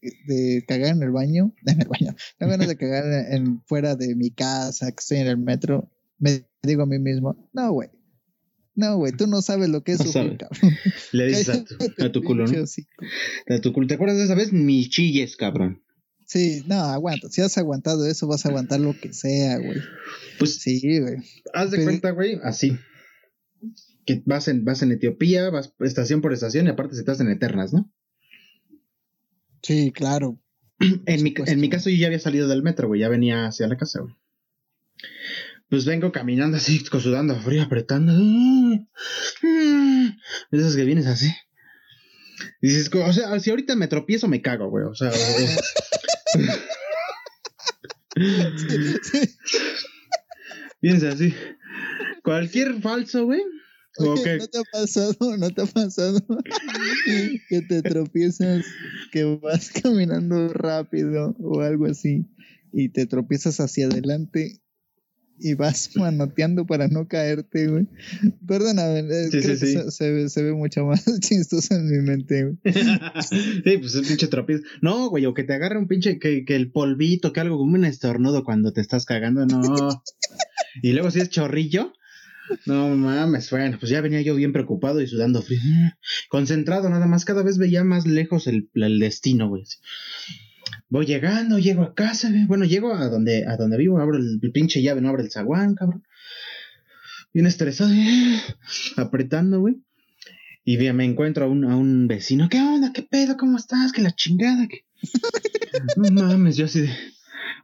[0.68, 4.30] cagar en el baño, en el baño, tengo ganas de cagar en, fuera de mi
[4.30, 7.88] casa, que estoy en el metro, me digo a mí mismo, no, güey.
[8.76, 10.72] No, güey, tú no sabes lo que es sufrir, cabrón.
[11.12, 12.64] Le dices a tu, culo, ¿no?
[13.48, 13.86] A tu culo.
[13.86, 14.52] ¿Te acuerdas de esa vez?
[14.52, 15.80] Ni chilles, cabrón.
[16.26, 17.28] Sí, no, aguanta.
[17.30, 19.78] Si has aguantado eso, vas a aguantar lo que sea, güey.
[20.40, 21.18] Pues sí, güey.
[21.52, 22.76] Haz de cuenta, güey, así
[24.04, 27.30] que vas en, vas en Etiopía, vas estación por estación y aparte se estás en
[27.30, 27.90] Eternas, ¿no?
[29.62, 30.40] Sí, claro.
[31.06, 33.68] En mi, en mi caso yo ya había salido del metro, güey, ya venía hacia
[33.68, 34.14] la casa, güey.
[35.68, 38.12] Pues vengo caminando así, sudando frío, apretando.
[40.50, 41.32] Esas que vienes así.
[42.60, 45.10] Y dices, o sea, si ahorita me tropiezo me cago, güey, o sea...
[50.80, 51.34] Vienes así.
[52.22, 53.42] Cualquier falso, güey.
[53.98, 56.20] ¿No te ha pasado, no te ha pasado
[57.48, 58.64] que te tropiezas,
[59.12, 62.26] que vas caminando rápido o algo así
[62.72, 64.60] y te tropiezas hacia adelante
[65.38, 67.86] y vas manoteando para no caerte, güey?
[68.46, 72.74] Perdóname, eh, creo que Se, se, ve mucho más chistoso en mi mente, güey.
[73.22, 74.64] sí, pues es pinche tropiezo.
[74.82, 77.74] No, güey, o que te agarre un pinche, que, que el polvito, que algo como
[77.74, 80.02] un estornudo cuando te estás cagando, no.
[80.82, 81.92] y luego si es chorrillo
[82.66, 85.60] no mames, bueno, pues ya venía yo bien preocupado y sudando frío.
[86.28, 88.68] Concentrado nada más, cada vez veía más lejos el,
[88.98, 89.64] destino, güey.
[90.88, 92.46] Voy llegando, llego a casa, güey.
[92.46, 95.74] Bueno, llego a donde, a donde vivo, abro el, pinche llave, no abre el zaguán,
[95.74, 96.04] cabrón.
[97.32, 97.92] Bien estresado,
[98.96, 99.82] apretando, güey.
[100.64, 102.48] Y me encuentro a un, a un vecino.
[102.48, 102.92] ¿Qué onda?
[102.92, 103.36] ¿Qué pedo?
[103.36, 103.92] ¿Cómo estás?
[103.92, 104.66] Que la chingada.
[104.66, 104.84] que
[105.96, 107.13] No mames, yo así de...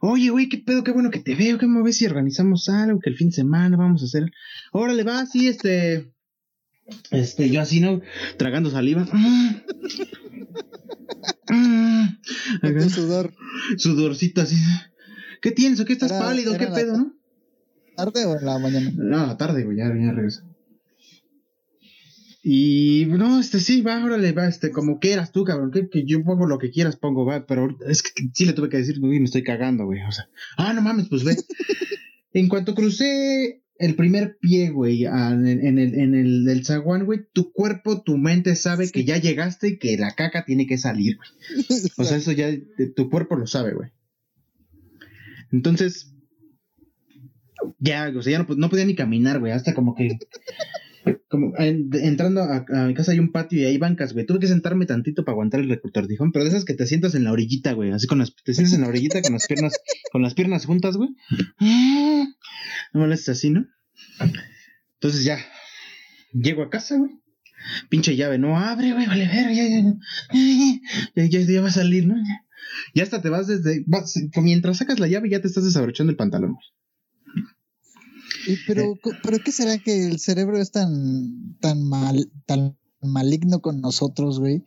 [0.03, 2.99] Oye, güey, qué pedo, qué bueno que te veo, qué me ves si organizamos algo,
[2.99, 4.31] que el fin de semana vamos a hacer.
[4.71, 6.11] Órale, va, sí, este.
[7.11, 8.01] Este, yo así, ¿no?
[8.37, 9.07] Tragando saliva.
[12.89, 13.31] sudor.
[13.77, 14.55] Sudorcito así.
[15.39, 16.57] ¿Qué tienes o qué estás pálido?
[16.57, 17.13] ¿Qué pedo, no?
[17.95, 18.91] ¿Tarde o en la mañana?
[18.95, 20.41] No, tarde, güey, ya, ya regreso.
[22.43, 26.23] Y no, este sí, va, órale, va, este, como quieras tú, cabrón, que, que yo
[26.23, 29.19] pongo lo que quieras, pongo, va, pero es que sí le tuve que decir, uy,
[29.19, 30.27] me estoy cagando, güey, o sea,
[30.57, 31.35] ah, no mames, pues ve.
[32.33, 37.19] en cuanto crucé el primer pie, güey, en, en, el, en el del zaguán, güey,
[37.31, 41.17] tu cuerpo, tu mente sabe que ya llegaste y que la caca tiene que salir,
[41.17, 41.29] güey.
[41.97, 42.49] O sea, eso ya
[42.95, 43.91] tu cuerpo lo sabe, güey.
[45.51, 46.11] Entonces,
[47.77, 50.17] ya, o sea, ya no, no podía ni caminar, güey, hasta como que
[51.27, 54.25] como entrando a, mi casa hay un patio y hay bancas, güey.
[54.25, 57.23] Tuve que sentarme tantito para aguantar el retortijón, pero de esas que te sientas en
[57.23, 57.91] la orillita, güey.
[57.91, 59.73] Así con las, te sientas en la orillita con las piernas,
[60.11, 61.09] con las piernas juntas, güey.
[62.93, 63.65] No molestes así, ¿no?
[64.95, 65.39] Entonces ya,
[66.33, 67.11] llego a casa, güey.
[67.89, 69.63] Pinche llave, no abre, güey, vale, ver, ya,
[71.15, 72.15] ya, ya, ya, va a salir, ¿no?
[72.95, 73.85] Ya hasta te vas desde,
[74.41, 76.65] mientras sacas la llave ya te estás desabrochando el pantalón, güey
[78.67, 84.39] pero, pero ¿qué será que el cerebro es tan, tan mal, tan maligno con nosotros,
[84.39, 84.63] güey?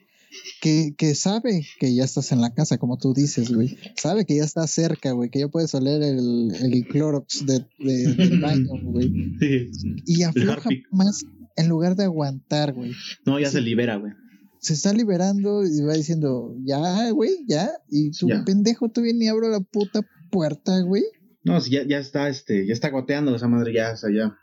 [0.60, 3.78] Que, que, sabe que ya estás en la casa, como tú dices, güey.
[3.96, 8.40] Sabe que ya estás cerca, güey, que ya puedes oler el, el Clorox de, del
[8.40, 9.12] baño, güey.
[9.38, 9.70] Sí,
[10.06, 11.24] y afloja más
[11.56, 12.92] en lugar de aguantar, güey.
[13.24, 14.12] No, ya se libera, güey.
[14.58, 17.70] Se está liberando y va diciendo, ya, güey, ya.
[17.88, 20.00] Y su pendejo todavía ni abro la puta
[20.30, 21.04] puerta, güey.
[21.44, 24.38] No, si ya, ya está, este, ya está goteando esa madre, ya, o sea, ya.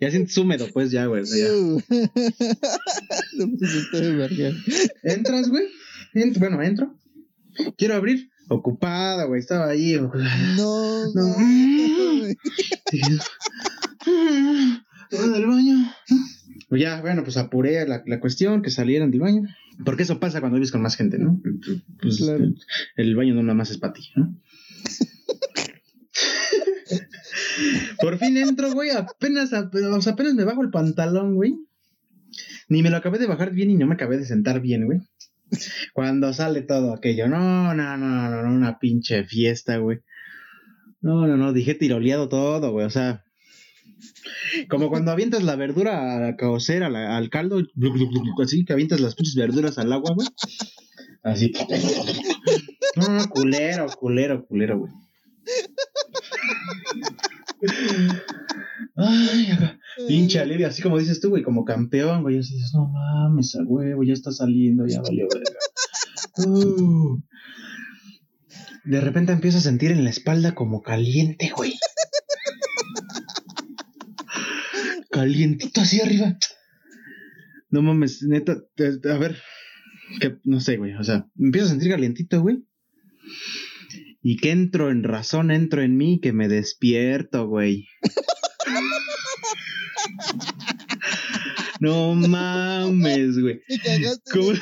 [0.00, 1.24] ya sientes húmedo, pues ya, güey.
[1.24, 1.48] ya.
[5.02, 5.64] Entras, güey.
[6.38, 6.94] bueno, entro.
[7.76, 8.30] Quiero abrir.
[8.48, 9.40] Ocupada, güey.
[9.40, 10.00] Estaba ahí.
[10.56, 11.36] No, no.
[15.10, 15.92] del baño.
[16.68, 19.48] Pues ya, bueno, pues apuré la, la, cuestión, que salieran del baño.
[19.84, 21.40] Porque eso pasa cuando vives con más gente, ¿no?
[22.00, 22.56] Pues el,
[22.96, 24.36] el baño no nada más es para ti, ¿no?
[28.00, 31.54] Por fin entro, güey, apenas, apenas me bajo el pantalón, güey.
[32.68, 35.00] Ni me lo acabé de bajar bien y no me acabé de sentar bien, güey.
[35.92, 39.98] Cuando sale todo aquello, no, no, no, no, no, una pinche fiesta, güey.
[41.00, 43.24] No, no, no, dije tiroleado todo, güey, o sea,
[44.68, 47.62] como cuando avientas la verdura a la cocera, al caldo,
[48.42, 50.28] así que avientas las pinches verduras al agua, güey.
[51.22, 51.52] Así.
[52.96, 54.92] No, culero, culero, culero, güey.
[58.96, 59.48] Ay,
[60.08, 62.38] pinche alivio, así como dices tú, güey, como campeón, güey.
[62.38, 65.58] Así dices, no mames, a huevo, ya está saliendo, ya valió verga.
[66.46, 67.20] Uh.
[68.84, 71.74] De repente empiezo a sentir en la espalda como caliente, güey.
[75.10, 76.36] Calientito así arriba.
[77.68, 79.36] No mames, neta, a ver,
[80.20, 82.64] que no sé, güey, o sea, empiezo a sentir calientito, güey
[84.22, 87.88] y que entro en razón, entro en mí, que me despierto, güey.
[91.80, 93.60] no mames, güey.
[94.30, 94.52] Como...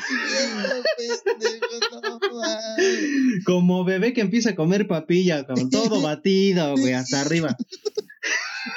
[3.45, 7.55] Como bebé que empieza a comer papilla, con todo batido, güey, hasta arriba.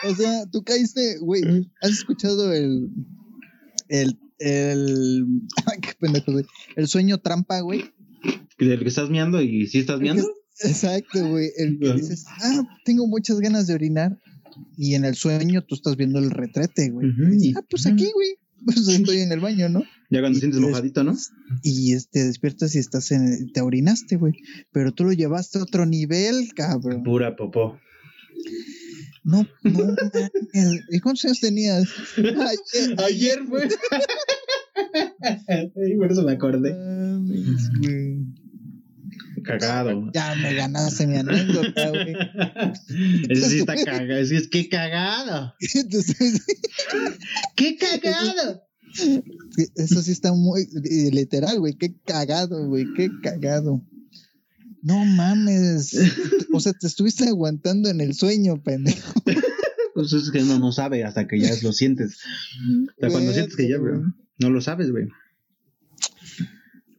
[0.04, 1.42] O sea, tú caíste, güey.
[1.80, 2.90] ¿Has escuchado el.
[3.88, 4.18] El.
[4.38, 5.26] El.
[5.66, 6.44] Ay, qué pendejo, güey.
[6.76, 7.92] El sueño trampa, güey.
[8.58, 10.24] ¿Del que estás miando y si estás miando?
[10.60, 11.50] Exacto, güey.
[11.56, 14.18] El que dices, ah, tengo muchas ganas de orinar.
[14.76, 17.08] Y en el sueño tú estás viendo el retrete, güey.
[17.56, 18.28] ah, pues aquí, güey.
[18.64, 19.82] Pues estoy en el baño, ¿no?
[20.08, 21.16] Ya cuando sientes mojadito, ¿no?
[21.64, 23.50] Y este, despiertas y estás en.
[23.52, 24.34] Te orinaste, güey.
[24.70, 27.02] Pero tú lo llevaste a otro nivel, cabrón.
[27.02, 27.80] Pura popó.
[29.24, 29.96] No, no,
[30.90, 31.88] ¿Y cuántos años tenías?
[32.16, 33.68] Ayer, Ayer güey.
[35.98, 36.76] Por eso me acordé.
[39.44, 40.10] Cagado.
[40.14, 42.14] Ya me ganaste mi anécdota, güey.
[43.28, 44.16] Eso sí está cagado.
[44.16, 45.54] Eso es que cagado.
[47.56, 48.62] ¡Qué cagado!
[49.76, 50.66] Eso sí está muy
[51.12, 51.74] literal, güey.
[51.74, 52.86] Qué cagado, güey.
[52.94, 53.82] Qué cagado.
[54.82, 55.96] No mames.
[56.52, 59.12] O sea, te estuviste aguantando en el sueño, pendejo.
[59.94, 62.16] Pues es que uno no sabe hasta que ya lo sientes.
[62.96, 63.76] O sea, cuando sientes que ya,
[64.38, 65.08] no lo sabes, güey.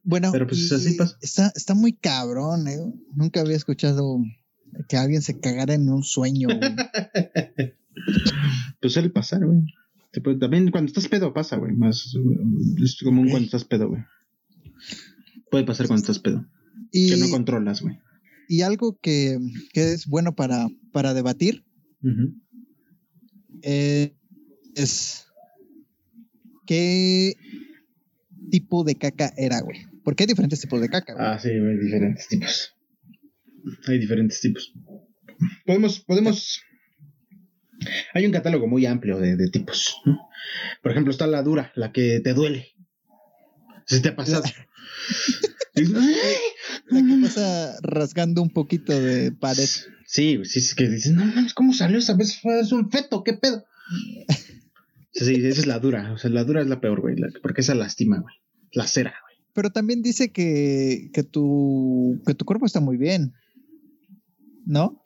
[0.04, 1.18] Bueno, pero pues así pasa.
[1.22, 2.80] Está, está muy cabrón, ¿eh?
[3.16, 4.20] Nunca había escuchado
[4.90, 6.60] que alguien se cagara en un sueño, güey.
[8.82, 9.62] pues suele pasar, güey.
[10.40, 11.74] También cuando estás pedo pasa, güey.
[11.74, 12.14] Más
[12.84, 14.04] es común cuando estás pedo, güey.
[15.50, 16.46] Puede pasar cuando estás pedo.
[16.92, 17.98] que no controlas, güey.
[18.50, 19.40] Y algo que,
[19.72, 21.64] que, es bueno para, para debatir
[23.62, 24.16] eh,
[24.76, 25.23] es
[26.66, 27.36] qué
[28.50, 29.86] tipo de caca era, güey.
[30.04, 31.16] Porque hay diferentes tipos de caca.
[31.18, 32.76] Ah, sí, hay diferentes tipos.
[33.88, 34.74] Hay diferentes tipos.
[35.66, 36.62] Podemos, podemos.
[38.14, 39.96] Hay un catálogo muy amplio de, tipos.
[40.82, 42.74] Por ejemplo, está la dura, la que te duele.
[43.86, 44.44] Si te ha pasado.
[45.76, 49.68] La que pasa rasgando un poquito de pared.
[50.06, 52.40] Sí, sí, es que dices, no mames, ¿cómo salió esa vez?
[52.44, 53.66] Es un feto, ¿qué pedo?
[55.14, 56.12] Sí, esa es la dura.
[56.14, 57.16] O sea, la dura es la peor, güey.
[57.42, 58.36] Porque esa lastima, güey.
[58.72, 59.36] La cera, güey.
[59.54, 63.34] Pero también dice que, que, tu, que tu cuerpo está muy bien.
[64.66, 65.02] ¿No?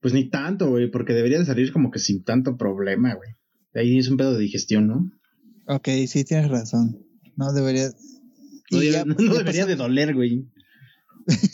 [0.00, 0.90] Pues ni tanto, güey.
[0.90, 3.30] Porque debería de salir como que sin tanto problema, güey.
[3.74, 5.10] Ahí es un pedo de digestión, ¿no?
[5.66, 7.04] Ok, sí, tienes razón.
[7.36, 7.90] No debería.
[8.70, 10.46] No, no debería de doler, güey.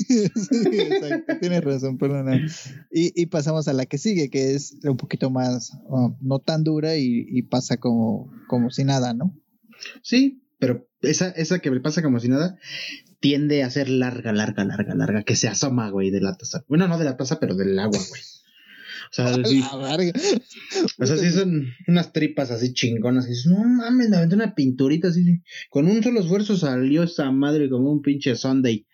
[0.51, 2.37] exacto, tienes razón, perdona.
[2.91, 6.65] Y, y, pasamos a la que sigue, que es un poquito más, um, no tan
[6.65, 9.37] dura y, pasa como, como si nada, ¿no?
[10.03, 12.59] Sí, pero esa, esa que me pasa como si nada
[13.21, 16.65] tiende a ser larga, larga, larga, larga, que se asoma, güey, de la taza.
[16.69, 18.23] Bueno, no de la taza, pero del agua, güey.
[19.11, 19.63] O sea, sí,
[20.99, 23.27] o sea, sí son unas tripas así chingonas.
[23.27, 25.43] Y dices, no mames, me aventé una pinturita así.
[25.71, 28.87] Con un solo esfuerzo salió esa madre como un pinche Sunday.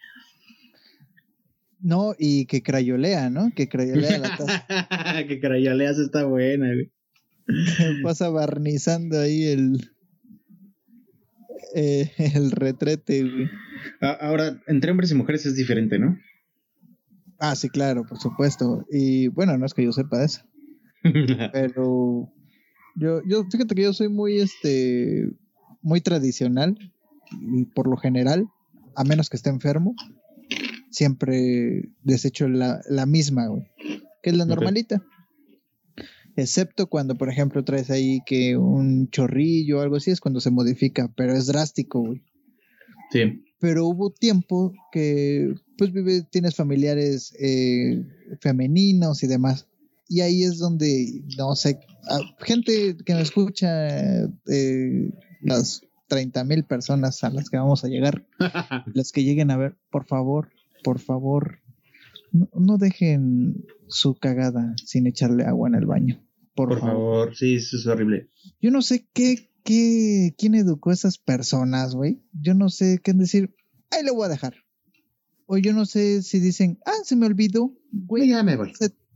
[1.85, 3.53] No, y que crayolea, ¿no?
[3.55, 4.67] Que crayolea la taza.
[5.29, 6.91] que crayoleas está buena, güey.
[8.03, 9.91] Pasa barnizando ahí el.
[11.75, 13.51] Eh, el retrete, güey.
[14.01, 16.19] Ahora, entre hombres y mujeres es diferente, ¿no?
[17.39, 18.87] Ah, sí, claro, por supuesto.
[18.91, 20.41] Y bueno, no es que yo sepa eso.
[21.53, 22.33] pero
[22.97, 25.29] yo, yo, fíjate que yo soy muy, este,
[25.83, 26.79] muy tradicional,
[27.75, 28.47] por lo general,
[28.97, 29.95] a menos que esté enfermo
[30.95, 33.65] siempre desecho la, la misma, güey,
[34.23, 35.03] que es la normalita.
[36.37, 40.51] Excepto cuando, por ejemplo, traes ahí que un chorrillo o algo así, es cuando se
[40.51, 42.23] modifica, pero es drástico, güey.
[43.11, 43.45] Sí.
[43.59, 48.05] Pero hubo tiempo que, pues, vive, tienes familiares eh,
[48.41, 49.67] femeninos y demás.
[50.09, 51.81] Y ahí es donde, no sé,
[52.41, 58.25] gente que me escucha, eh, las 30 mil personas a las que vamos a llegar,
[58.95, 60.51] las que lleguen a ver, por favor,
[60.85, 61.59] por favor,
[62.31, 66.23] no, dejen su cagada sin echarle agua en el baño.
[66.55, 67.35] Por, favor.
[67.35, 68.29] sí, eso es horrible.
[68.61, 72.23] Yo no sé qué, qué, quién educó a esas personas, güey.
[72.33, 73.57] Yo no sé qué decir,
[73.91, 74.55] ahí lo voy a dejar.
[75.47, 78.29] O yo no sé si dicen, ah, se me olvidó, güey.
[78.29, 78.73] Ya me voy.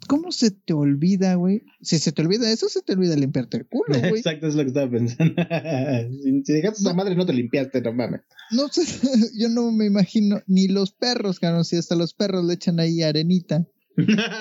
[0.09, 1.62] ¿Cómo se te olvida, güey?
[1.82, 4.16] Si se te olvida eso, se te olvida limpiarte el culo, güey.
[4.16, 5.34] Exacto, es lo que estaba pensando.
[6.44, 8.22] si, dejaste a esa madre no te limpiaste, no mames.
[8.50, 8.82] No sé,
[9.38, 13.02] yo no me imagino, ni los perros, cabrón, si hasta los perros le echan ahí
[13.02, 13.66] arenita.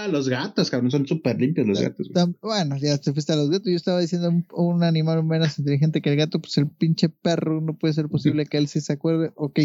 [0.10, 2.10] los gatos, cabrón, son súper limpios los gatos.
[2.42, 3.68] Bueno, ya te fuiste a los gatos.
[3.68, 7.60] Yo estaba diciendo un, un, animal menos inteligente que el gato, pues el pinche perro,
[7.60, 9.32] no puede ser posible que él sí se acuerde.
[9.36, 9.60] Ok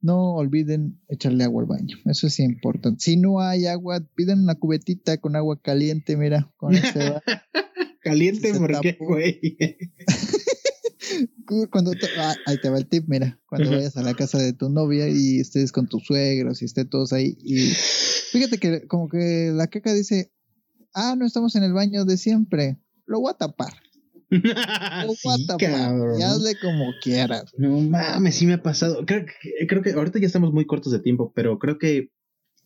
[0.00, 1.96] no olviden echarle agua al baño.
[2.04, 3.02] Eso es importante.
[3.02, 7.22] Si no hay agua, piden una cubetita con agua caliente, mira, con se va.
[8.02, 8.52] caliente,
[11.70, 14.68] cuando ah, ahí te va el tip, mira, cuando vayas a la casa de tu
[14.68, 17.72] novia y estés con tus suegros y estén todos ahí y
[18.32, 20.32] fíjate que como que la caca dice,
[20.94, 23.74] ah, no estamos en el baño de siempre, lo voy a tapar.
[24.30, 26.22] sí, cabrón.
[26.22, 27.52] hazle como quieras.
[27.56, 29.04] No mames, sí me ha pasado.
[29.06, 32.10] Creo que, creo que ahorita ya estamos muy cortos de tiempo, pero creo que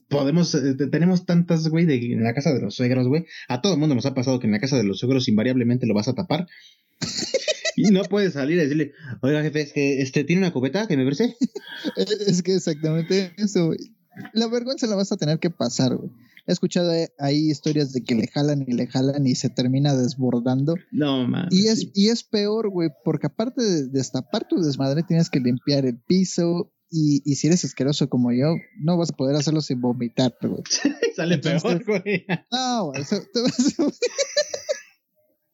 [0.08, 3.26] podemos, eh, tenemos tantas, güey, en la casa de los suegros, güey.
[3.48, 5.86] A todo el mundo nos ha pasado que en la casa de los suegros invariablemente
[5.86, 6.46] lo vas a tapar.
[7.76, 8.92] y no puedes salir y decirle,
[9.22, 11.36] oiga, jefe, es que este tiene una cubeta que me parece.
[12.26, 13.78] es que exactamente eso, güey.
[14.32, 16.10] La vergüenza la vas a tener que pasar, güey.
[16.50, 16.90] He escuchado
[17.20, 20.74] ahí historias de que le jalan y le jalan y se termina desbordando.
[20.90, 21.46] No, man.
[21.52, 25.86] Y es, y es peor, güey, porque aparte de destapar tu desmadre, tienes que limpiar
[25.86, 26.72] el piso.
[26.90, 30.64] Y, y si eres asqueroso como yo, no vas a poder hacerlo sin vomitar, güey.
[31.14, 32.26] Sale peor, güey.
[32.50, 33.04] No, güey.
[33.04, 33.84] te vas a...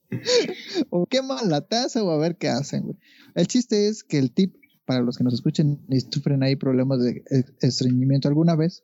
[0.88, 2.96] o queman la taza o a ver qué hacen, güey.
[3.34, 4.54] El chiste es que el tip,
[4.86, 7.22] para los que nos escuchen y sufren ahí problemas de
[7.60, 8.82] estreñimiento alguna vez,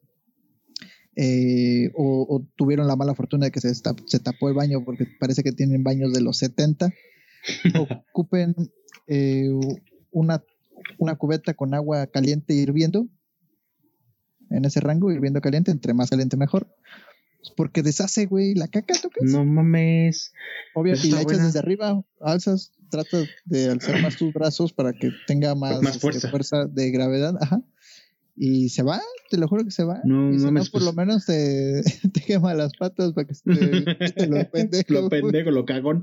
[1.15, 5.43] eh, o, tuvieron la mala fortuna de que se, se, tapó el baño porque parece
[5.43, 6.93] que tienen baños de los 70,
[8.11, 8.55] ocupen
[9.09, 9.51] eh,
[10.11, 10.43] una,
[10.99, 13.09] una cubeta con agua caliente hirviendo,
[14.51, 16.69] en ese rango, hirviendo caliente, entre más caliente mejor.
[17.57, 19.25] Porque deshace, güey, la caca, ¿tocas?
[19.25, 20.33] No mames.
[20.75, 25.11] Obvio, y la echas desde arriba, alzas, trata de alzar más tus brazos para que
[25.27, 26.67] tenga más, este, fuerza.
[26.67, 27.63] de gravedad, ajá
[28.35, 30.01] y se va, te lo juro que se va.
[30.05, 34.27] No, y no, por lo menos te, te, quema las patas para que se te,
[34.27, 34.93] lo pendejo.
[34.93, 36.03] lo pendejo, lo cagón.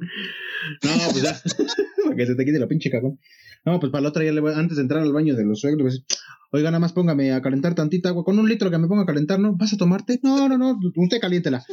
[0.84, 1.42] No, pues ya,
[2.04, 3.20] para que se te quite lo pinche cagón.
[3.66, 5.60] No, pues para la otra ya le voy, antes de entrar al baño de los
[5.60, 6.06] suegros, le voy a decir,
[6.52, 9.08] oiga, nada más póngame a calentar tantita agua, con un litro que me ponga a
[9.08, 9.56] calentar, ¿no?
[9.56, 10.20] ¿Vas a tomarte?
[10.24, 11.64] No, no, no, usted caliéntela.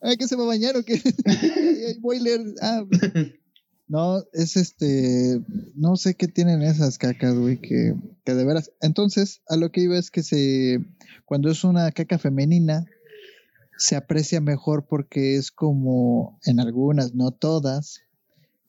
[0.00, 1.00] Ay, que se va a bañar o qué?
[1.24, 2.40] Hay boiler.
[2.60, 2.84] Ah,
[3.86, 5.42] No, es este,
[5.74, 8.72] no sé qué tienen esas cacas, güey, que, que de veras.
[8.80, 10.84] Entonces, a lo que iba es que se,
[11.26, 12.86] cuando es una caca femenina,
[13.76, 18.00] se aprecia mejor porque es como en algunas, no todas.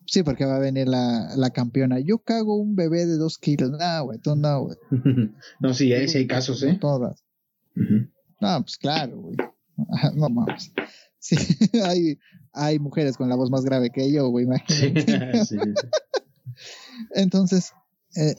[0.05, 1.99] Sí, porque va a venir la, la campeona.
[1.99, 3.71] Yo cago un bebé de dos kilos.
[3.71, 4.77] No, güey, tú no, güey.
[5.59, 6.73] no, sí, hay, sí hay casos, ¿eh?
[6.73, 7.23] No todas.
[7.73, 9.37] No, pues claro, güey.
[10.15, 10.71] No mames.
[11.19, 11.35] Sí,
[11.83, 12.19] hay,
[12.55, 15.45] hay mujeres con la voz más grave que yo, güey, imagínate.
[15.45, 15.59] Sí, sí,
[17.13, 17.73] Entonces,
[18.15, 18.35] eh,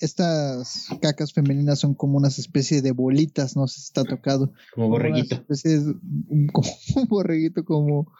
[0.00, 4.52] estas cacas femeninas son como unas especies de bolitas, no sé si está tocado.
[4.74, 5.44] Como borreguito.
[6.52, 8.12] como un borreguito, como,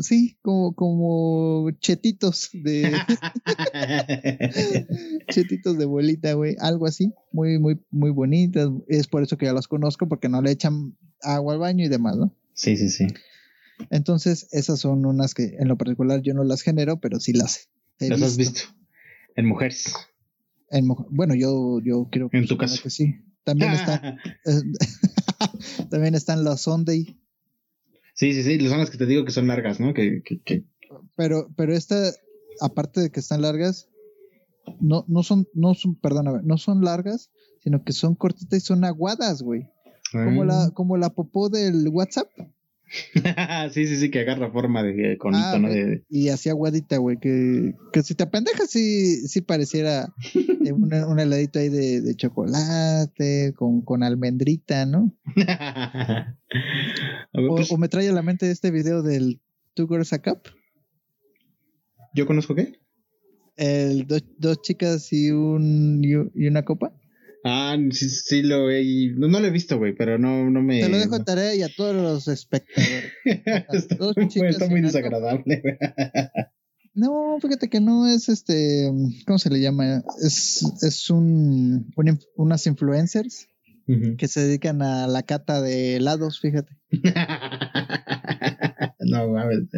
[0.00, 2.92] sí, como, como chetitos de
[5.28, 8.68] chetitos de bolita, güey, algo así, muy, muy, muy bonitas.
[8.88, 11.88] Es por eso que ya las conozco, porque no le echan agua al baño y
[11.88, 12.34] demás, ¿no?
[12.54, 13.06] Sí, sí, sí.
[13.90, 17.70] Entonces, esas son unas que en lo particular yo no las genero, pero sí las
[17.98, 18.60] he ¿Las has visto?
[19.36, 19.94] En mujeres.
[20.70, 22.82] En, bueno, yo, yo quiero En tu caso.
[22.82, 23.16] Que sí.
[23.44, 24.18] También están,
[25.90, 27.18] también están las Sunday.
[28.14, 29.94] Sí, sí, sí, son las que te digo que son largas, ¿no?
[29.94, 30.64] Que, que,
[31.16, 32.12] Pero, pero esta,
[32.60, 33.88] aparte de que están largas,
[34.80, 37.30] no, no son, no son, perdóname, no son largas,
[37.62, 39.68] sino que son cortitas y son aguadas, güey.
[40.12, 40.70] Como la, ah.
[40.74, 42.28] como la popó del WhatsApp.
[43.72, 45.56] sí, sí, sí, que agarra forma de con ah,
[46.08, 51.68] Y así aguadita, güey, que, que si te apendejas sí, sí pareciera un heladito ahí
[51.68, 55.14] de, chocolate, con, con, almendrita, ¿no?
[57.32, 59.40] Pues o, me trae a la mente este video del
[59.74, 60.40] Two Girls a Cup.
[62.12, 62.80] ¿Yo conozco qué?
[63.56, 66.92] El dos chicas y, un, y una copa.
[67.44, 69.12] Ah, sí, sí lo he.
[69.16, 70.80] No, no lo he visto, güey, pero no, no me.
[70.80, 73.12] Te lo dejo a tarea y a todos los espectadores.
[73.24, 75.78] está, muy desagradable, güey.
[76.92, 78.90] No, fíjate que no es este.
[79.26, 80.02] ¿Cómo se le llama?
[80.22, 81.90] Es, es un,
[82.36, 83.46] unas influencers
[84.18, 86.76] que se dedican a la cata de helados, fíjate.
[89.00, 89.68] no, mames.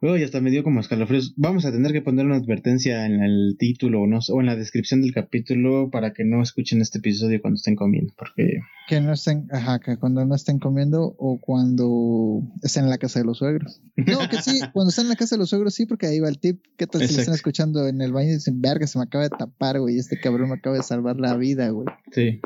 [0.00, 1.34] Uy, hasta me dio como escalofríos.
[1.36, 5.12] Vamos a tener que poner una advertencia en el título o en la descripción del
[5.12, 8.60] capítulo para que no escuchen este episodio cuando estén comiendo, porque...
[8.88, 13.20] Que no estén, ajá, que cuando no estén comiendo o cuando estén en la casa
[13.20, 13.80] de los suegros.
[13.96, 16.28] No, que sí, cuando estén en la casa de los suegros sí, porque ahí va
[16.28, 16.62] el tip.
[16.76, 19.30] ¿Qué tal si están escuchando en el baño y dicen, verga, se me acaba de
[19.30, 21.86] tapar, güey, este cabrón me acaba de salvar la vida, güey?
[22.12, 22.40] Sí.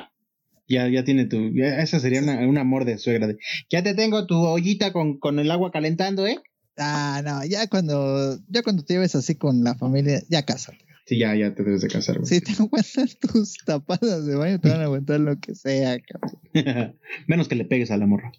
[0.68, 1.36] Ya, ya tiene tu.
[1.56, 3.28] esa sería un amor de suegra.
[3.28, 3.38] De,
[3.70, 6.40] ya te tengo tu ollita con, con el agua calentando, ¿eh?
[6.78, 10.84] Ah, no, ya cuando, ya cuando te lleves así con la familia, ya cásate.
[11.06, 12.26] Sí, ya, ya te debes de casar, güey.
[12.26, 16.40] Si te aguantan tus tapadas de baño, te van a aguantar lo que sea, cabrón.
[17.28, 18.32] Menos que le pegues a la morra.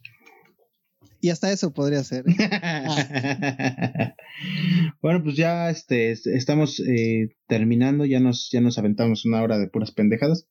[1.21, 2.25] Y hasta eso podría ser.
[2.27, 2.35] ¿eh?
[5.01, 9.67] bueno, pues ya este, estamos eh, terminando, ya nos, ya nos aventamos una hora de
[9.67, 10.47] puras pendejadas.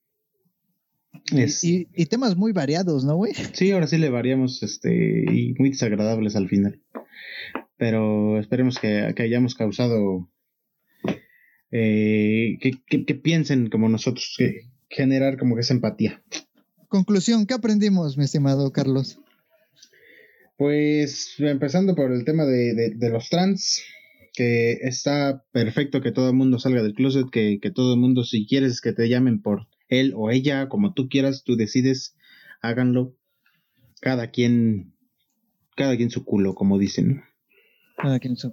[1.30, 3.32] Y, y, temas muy variados, ¿no, güey?
[3.52, 6.82] Sí, ahora sí le variamos, este, y muy desagradables al final
[7.76, 10.30] pero esperemos que, hayamos causado
[11.70, 16.22] eh, que, piensen como nosotros, que generar como que esa empatía.
[16.88, 19.18] Conclusión, ¿qué aprendimos, mi estimado Carlos?
[20.56, 23.82] Pues empezando por el tema de, los trans,
[24.32, 28.24] que está perfecto que todo el mundo salga del closet, que, que todo el mundo,
[28.24, 32.16] si quieres que te llamen por él o ella, como tú quieras, tú decides,
[32.62, 33.16] háganlo.
[34.00, 34.94] Cada quien,
[35.74, 37.22] cada quien su culo, como dicen.
[37.96, 38.52] Cada quien su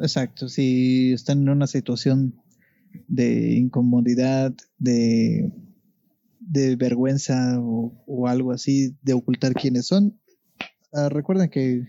[0.00, 0.48] Exacto.
[0.48, 2.34] Si están en una situación
[3.06, 5.52] de incomodidad, de,
[6.40, 10.18] de vergüenza o, algo así, de ocultar quiénes son,
[10.92, 11.84] ah, recuerden que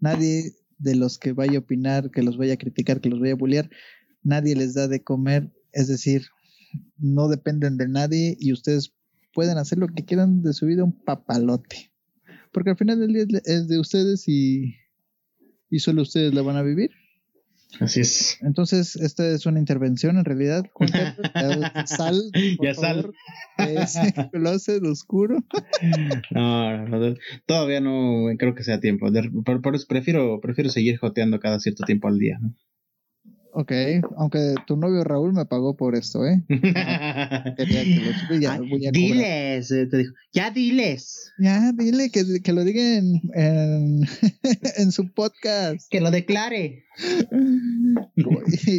[0.00, 3.32] nadie de los que vaya a opinar, que los vaya a criticar, que los vaya
[3.32, 3.70] a bullear,
[4.22, 6.26] nadie les da de comer, es decir,
[6.98, 8.92] no dependen de nadie y ustedes
[9.32, 11.90] pueden hacer lo que quieran de su vida un papalote.
[12.52, 14.74] Porque al final del día es de ustedes y
[15.74, 16.92] y solo ustedes la van a vivir.
[17.80, 18.38] Así es.
[18.42, 20.70] Entonces, esta es una intervención en realidad.
[21.86, 22.30] sal.
[22.62, 23.12] ya sal.
[23.58, 25.38] Ese closet oscuro.
[26.30, 27.16] no, no,
[27.46, 29.08] todavía no creo que sea tiempo.
[29.44, 32.38] Por, eso prefiero, prefiero seguir joteando cada cierto tiempo al día.
[32.40, 32.54] ¿no?
[33.56, 33.70] Ok,
[34.16, 36.42] aunque tu novio Raúl me pagó por esto, ¿eh?
[38.40, 38.58] ya,
[38.90, 41.32] diles, eh, te dijo, ya diles.
[41.38, 44.02] Ya, dile que, que lo diga en, en,
[44.90, 45.88] su podcast.
[45.88, 46.84] Que lo declare.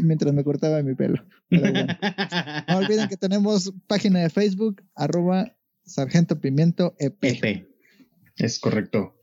[0.03, 1.23] mientras me cortaba mi pelo.
[2.67, 5.55] No olviden que tenemos página de Facebook, arroba
[5.85, 7.23] Sargento Pimiento EP.
[7.23, 7.65] EP.
[8.35, 9.14] Es correcto.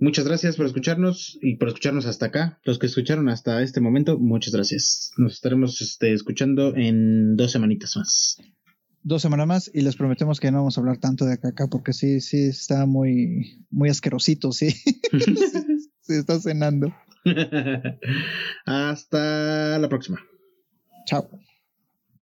[0.00, 2.60] Muchas gracias por escucharnos y por escucharnos hasta acá.
[2.64, 5.10] Los que escucharon hasta este momento, muchas gracias.
[5.16, 8.36] Nos estaremos este, escuchando en dos semanitas más.
[9.02, 11.92] Dos semanas más y les prometemos que no vamos a hablar tanto de caca porque
[11.92, 14.70] sí, sí está muy, muy asquerosito, sí.
[16.00, 16.94] sí, está cenando.
[18.66, 20.20] hasta la próxima.
[21.06, 21.28] Chao.